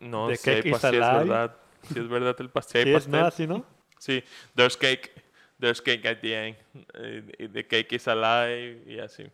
[0.00, 1.56] No The sé Cake pa, is si es verdad.
[1.92, 2.84] Si es verdad el pastel.
[2.88, 3.64] Sí, es no, así, ¿no?
[3.98, 4.22] Sí,
[4.54, 5.12] there's cake.
[5.58, 6.56] There's cake at the end.
[6.94, 9.24] Eh, the cake is alive y así.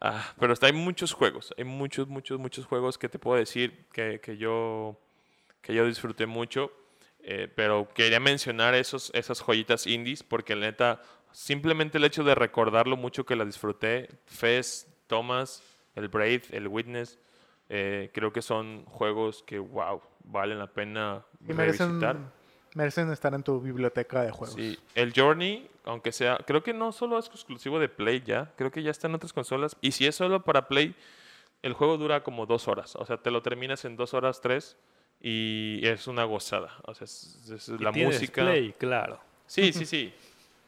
[0.00, 1.54] Ah, pero hasta hay muchos juegos.
[1.56, 5.00] Hay muchos, muchos, muchos juegos que te puedo decir que, que yo,
[5.62, 6.72] que yo disfruté mucho.
[7.20, 11.02] Eh, pero quería mencionar esos, esas joyitas indies porque la neta,
[11.32, 15.62] simplemente el hecho de recordar lo mucho que la disfruté, Fez, Thomas,
[15.94, 17.18] el Brave, el Witness,
[17.68, 22.16] eh, creo que son juegos que, wow, valen la pena Y merecen, revisitar.
[22.74, 24.54] merecen estar en tu biblioteca de juegos.
[24.54, 28.70] Sí, el Journey, aunque sea, creo que no solo es exclusivo de Play ya, creo
[28.70, 29.76] que ya está en otras consolas.
[29.80, 30.94] Y si es solo para Play,
[31.62, 32.96] el juego dura como dos horas.
[32.96, 34.76] O sea, te lo terminas en dos horas, tres,
[35.20, 36.78] y es una gozada.
[36.84, 38.42] O sea, es, la música.
[38.42, 39.20] Play, claro.
[39.46, 40.14] Sí, sí, sí.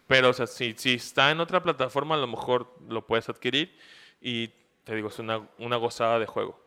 [0.06, 3.74] Pero, o sea, si, si está en otra plataforma, a lo mejor lo puedes adquirir.
[4.20, 4.48] Y
[4.84, 6.60] te digo, es una, una gozada de juego.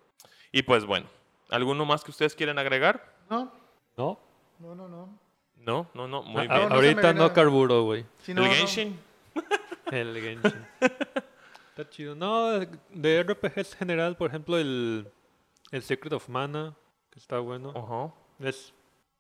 [0.53, 1.07] Y pues bueno,
[1.49, 3.13] ¿alguno más que ustedes quieran agregar?
[3.29, 3.51] No,
[3.97, 4.17] ¿No?
[4.59, 5.19] no, no, no.
[5.57, 6.51] No, no, no, muy A- bien.
[6.53, 8.03] no se me ahorita viene no carburo, güey.
[8.27, 8.55] No, ¿El no.
[8.55, 8.99] Genshin?
[9.91, 10.65] El Genshin.
[11.69, 12.15] Está chido.
[12.15, 15.07] No, de RPGs general, por ejemplo, el,
[15.71, 16.75] el Secret of Mana,
[17.09, 17.73] que está bueno.
[17.75, 18.13] Ajá.
[18.47, 18.73] Es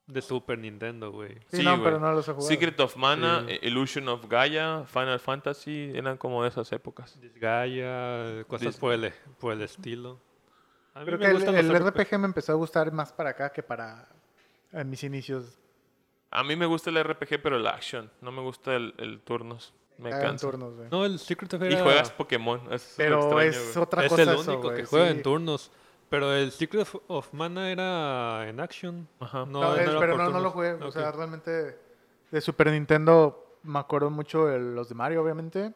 [0.05, 1.35] de Super Nintendo, güey.
[1.49, 1.83] Sí, Sí, no, güey.
[1.85, 2.47] pero no los he jugado.
[2.47, 3.53] Secret of Mana, Sí.
[3.53, 7.19] eh, Illusion of Gaia, Final Fantasy, eran como de esas épocas.
[7.21, 10.19] Disgaea, cosas Dis- por el, por el estilo.
[10.95, 13.11] A mí Creo me que el, gustan el los RPG me empezó a gustar más
[13.13, 14.07] para acá que para
[14.71, 15.59] en mis inicios.
[16.31, 18.11] A mí me gusta el RPG, pero el action.
[18.21, 19.73] No me gusta el, el turnos.
[19.97, 20.47] Me en cansa.
[20.47, 20.89] turnos, güey.
[20.89, 21.83] No, el Secret of Y era...
[21.83, 22.59] juegas Pokémon.
[22.71, 23.83] eso es lo Pero extraño, es güey.
[23.83, 25.11] otra es cosa el eso, único güey, que juega sí.
[25.11, 25.71] en turnos.
[26.09, 29.07] Pero el Secret of, of Mana era en action.
[29.19, 29.39] Ajá.
[29.45, 30.73] No, No, es- era pero por no, no lo jugué.
[30.73, 30.93] O Ok.
[30.93, 31.77] sea, realmente
[32.31, 35.73] De Super Nintendo me acuerdo mucho de los de Mario, obviamente.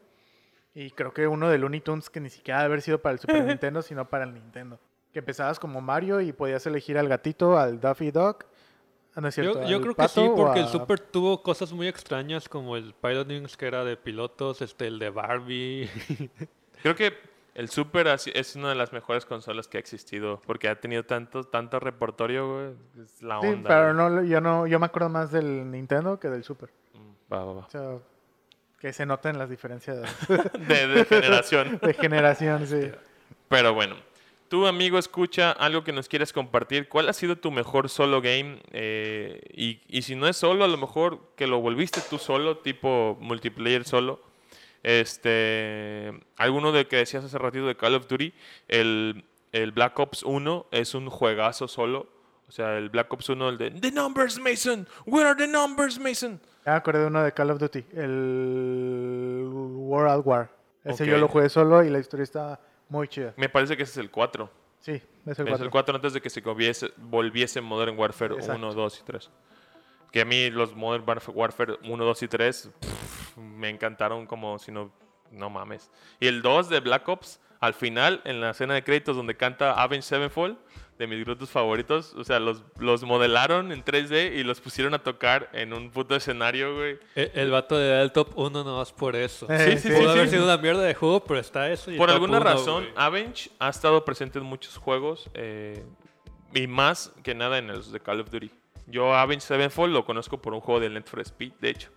[0.73, 3.19] Y creo que uno de Looney Tunes que ni siquiera debe haber sido para el
[3.19, 4.79] Super Nintendo, sino para el Nintendo.
[5.17, 8.45] Que empezabas como Mario y podías elegir al gatito, al Daffy Duck.
[9.15, 12.47] Ah, no es cierto, Yo, creo que sí, porque el Super tuvo cosas muy extrañas
[12.47, 15.89] como el Pilotings que era de pilotos, este, el de Barbie.
[16.83, 17.13] Creo que
[17.55, 21.45] el Super es una de las mejores consolas que ha existido porque ha tenido tanto,
[21.45, 23.03] tanto repertorio, güey.
[23.03, 23.67] Es la Sí, onda.
[23.69, 23.95] pero güey.
[23.95, 26.69] no, yo no, yo me acuerdo más del Nintendo que del Super.
[26.93, 27.65] Mm, Va, va, va.
[27.65, 27.97] O sea,
[28.79, 29.97] que se noten las diferencias
[30.67, 31.79] De, de generación.
[31.81, 32.91] de generación, sí.
[33.49, 33.95] Pero bueno,
[34.49, 36.89] tú amigo escucha algo que nos quieres compartir.
[36.89, 38.61] ¿Cuál ha sido tu mejor solo game?
[38.71, 42.57] Eh, y, y si no es solo, a lo mejor que lo volviste tú solo,
[42.57, 44.21] tipo multiplayer solo.
[44.83, 48.33] Este, alguno de que decías hace ratito de Call of Duty,
[48.67, 52.07] el, el Black Ops 1 es un juegazo solo.
[52.47, 54.87] O sea, el Black Ops 1, el de The numbers, Mason.
[55.05, 56.39] Where are the numbers, Mason?
[56.65, 60.49] Ya me acordé de uno de Call of Duty, el World War.
[60.83, 63.33] Ese yo lo jugué solo y la historia está muy chida.
[63.37, 64.49] Me parece que ese es el 4.
[64.79, 65.65] Sí, es el Es 4.
[65.65, 68.57] el 4 antes de que se volviese, volviese Modern Warfare Exacto.
[68.57, 69.29] 1, 2 y 3.
[70.11, 74.57] Que a mí los Modern Warf- Warfare 1, 2 y 3 pff, me encantaron como
[74.59, 74.91] si no...
[75.31, 75.91] No mames.
[76.21, 79.73] Y el 2 de Black Ops, al final, en la escena de créditos donde canta
[79.81, 80.57] Avenged Sevenfold,
[80.97, 84.99] de mis grupos favoritos, o sea, los, los modelaron en 3D y los pusieron a
[84.99, 86.97] tocar en un puto escenario, güey.
[87.13, 89.45] el, el vato de el top 1 no más por eso.
[89.47, 90.31] Eh, Sí, sí, Pudo sí, haber sí.
[90.31, 91.91] sido una mierda de juego, pero está eso.
[91.91, 92.93] y Por alguna 1, razón, güey.
[92.95, 95.85] Avenge ha estado presente en muchos juegos eh,
[96.55, 98.49] y más que nada en los de Call of Duty.
[98.87, 101.89] Yo Avenge Sevenfold lo conozco por un juego de Need for Speed, de hecho.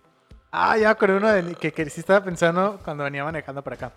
[0.51, 3.93] Ah, ya acordé uno de, que, que sí estaba pensando cuando venía manejando para acá.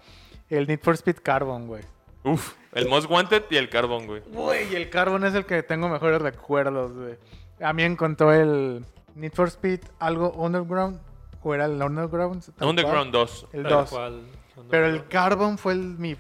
[0.51, 1.83] El Need for Speed Carbon, güey.
[2.25, 4.23] Uf, el Most Wanted y el Carbon, güey.
[4.33, 7.15] Güey, el Carbon es el que tengo mejores recuerdos, güey.
[7.61, 8.85] A mí me encontró el
[9.15, 11.01] Need for Speed algo Underground.
[11.43, 12.43] ¿O era el Underground?
[12.61, 13.27] Underground cual.
[13.27, 13.47] 2.
[13.53, 13.91] El Tal 2.
[13.91, 14.21] cual.
[14.71, 16.17] Pero el Carbon fue el mi...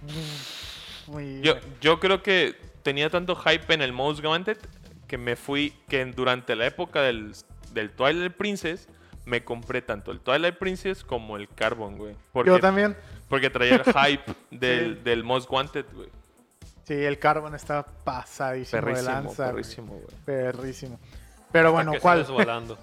[1.07, 4.59] muy- Yo, yo creo que tenía tanto hype en el Most Wanted
[5.07, 7.33] que me fui, que durante la época del,
[7.73, 8.89] del Twilight Princess
[9.25, 12.15] me compré tanto el Twilight Princess como el Carbon, güey.
[12.33, 12.97] Porque, Yo también.
[13.35, 15.01] Porque traía el hype del, Sí.
[15.03, 16.09] del Most Wanted, güey.
[16.87, 19.43] Sí, el Carbon está pasadísimo de Perrísimo, lanza.
[19.45, 19.55] güey.
[19.63, 20.17] perrísimo, güey.
[20.25, 21.01] Perrísimo.
[21.51, 22.23] Pero bueno, Que ¿cuál?
[22.25, 22.79] volando.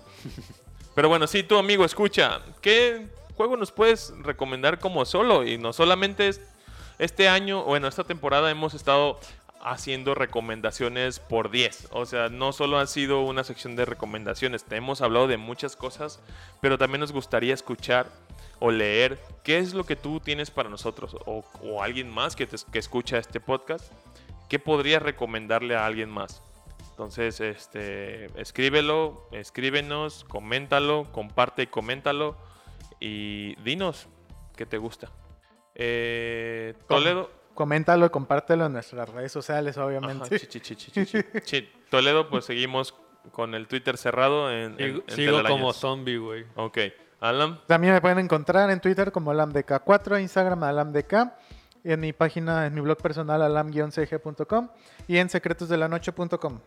[0.96, 5.46] Pero bueno, sí, tu amigo, escucha, ¿qué juego nos puedes recomendar como solo?
[5.46, 6.42] Y no solamente es-
[7.00, 9.20] este año, bueno, esta temporada hemos estado
[9.64, 11.88] haciendo recomendaciones por 10.
[11.92, 15.76] O sea, no solo ha sido una sección de recomendaciones, te hemos hablado de muchas
[15.76, 16.20] cosas,
[16.60, 18.08] pero también nos gustaría escuchar
[18.62, 22.46] o leer qué es lo que tú tienes para nosotros o, o alguien más que,
[22.48, 23.92] te- que escucha este podcast.
[24.48, 26.42] ¿Qué podrías recomendarle a alguien más?
[26.92, 32.38] Entonces, este, escríbelo, escríbenos, coméntalo, comparte y coméntalo
[33.00, 34.08] y dinos
[34.56, 35.10] qué te gusta.
[35.76, 37.32] Eh, Toledo.
[37.56, 40.40] Coméntalo y compártelo en nuestras redes sociales, Ajá, obviamente.
[40.40, 41.20] chi, chi, chi, chi, chi, chi.
[41.44, 42.94] Sí, Toledo, pues seguimos
[43.32, 46.46] con el Twitter cerrado en, en- Sigo, en sigo como zombie, güey.
[46.56, 46.78] Ok.
[47.22, 51.14] Alan, También me pueden encontrar en Twitter como alamdk4, Instagram alamdk,
[51.84, 54.70] y en mi página, en mi blog personal alam-cg.com
[55.08, 56.60] y en secretosdelanoche.com.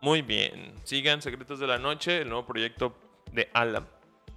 [0.00, 0.72] muy bien.
[0.84, 2.94] Sigan Secretos de la Noche, el nuevo proyecto
[3.32, 3.86] de Alan.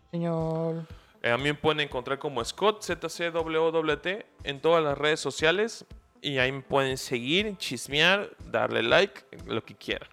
[0.09, 0.88] Señor.
[1.22, 4.07] Eh, a mí me pueden encontrar como Scott, ZCWWT,
[4.43, 5.86] en todas las redes sociales.
[6.24, 10.09] Y ahí me pueden seguir, chismear, darle like, lo que quieran.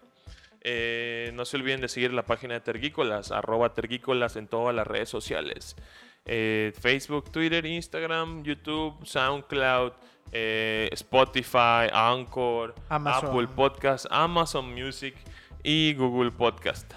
[0.62, 4.86] Eh, no se olviden de seguir la página de Tergícolas, arroba Tergícolas en todas las
[4.86, 5.76] redes sociales.
[6.24, 9.92] Eh, Facebook, Twitter, Instagram, YouTube, SoundCloud,
[10.32, 13.30] eh, Spotify, Anchor, Amazon.
[13.30, 15.14] Apple Podcast, Amazon Music
[15.62, 16.92] y Google Podcast.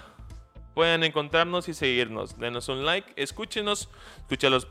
[0.74, 2.38] Pueden encontrarnos y seguirnos.
[2.38, 3.88] Denos un like, escúchenos,
[4.18, 4.66] escucha los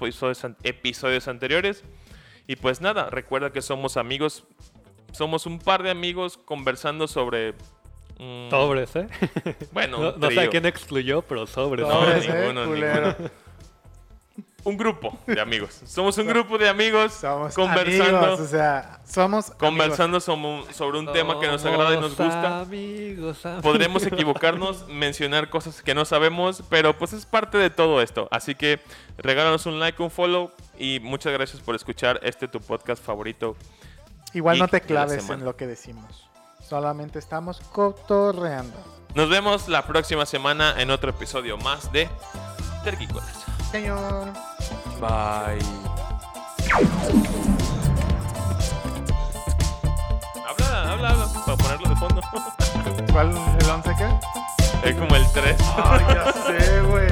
[0.64, 1.84] episodios anteriores.
[2.48, 4.44] Y pues nada, recuerda que somos amigos,
[5.12, 7.56] somos un par de amigos conversando sobre...
[8.22, 9.07] mm, Sobres, ¿eh?
[9.72, 11.88] Bueno, No, no sé a quién excluyó, pero sobres.
[11.88, 12.34] No, Sobres, ¿eh?
[12.34, 13.15] ninguno, Culero.
[14.63, 15.82] Un grupo de amigos.
[15.86, 20.99] Somos un grupo de amigos Somos conversando, amigos, o sea, somos conversando sobre un, sobre
[20.99, 22.61] un tema que nos agrada y nos gusta.
[22.61, 23.63] Amigos, amigos.
[23.63, 28.28] Podremos equivocarnos, mencionar cosas que no sabemos, pero pues es parte de todo esto.
[28.30, 28.80] Así que
[29.17, 33.55] regálanos un like, un follow y muchas gracias por escuchar este tu podcast favorito.
[34.34, 36.31] Igual no te claves en lo que decimos.
[36.72, 38.78] Solamente estamos cotorreando.
[39.13, 42.07] Nos vemos la próxima semana en otro episodio más de
[42.86, 43.43] Terquícolas.
[43.69, 44.32] Señor.
[45.01, 45.59] Bye.
[50.47, 52.22] Habla, habla, habla, para ponerlo de fondo.
[53.11, 53.32] ¿Cuál?
[53.59, 54.89] ¿El 11 qué?
[54.89, 55.57] es como el 3.
[55.76, 57.07] Ay, ya sé, güey.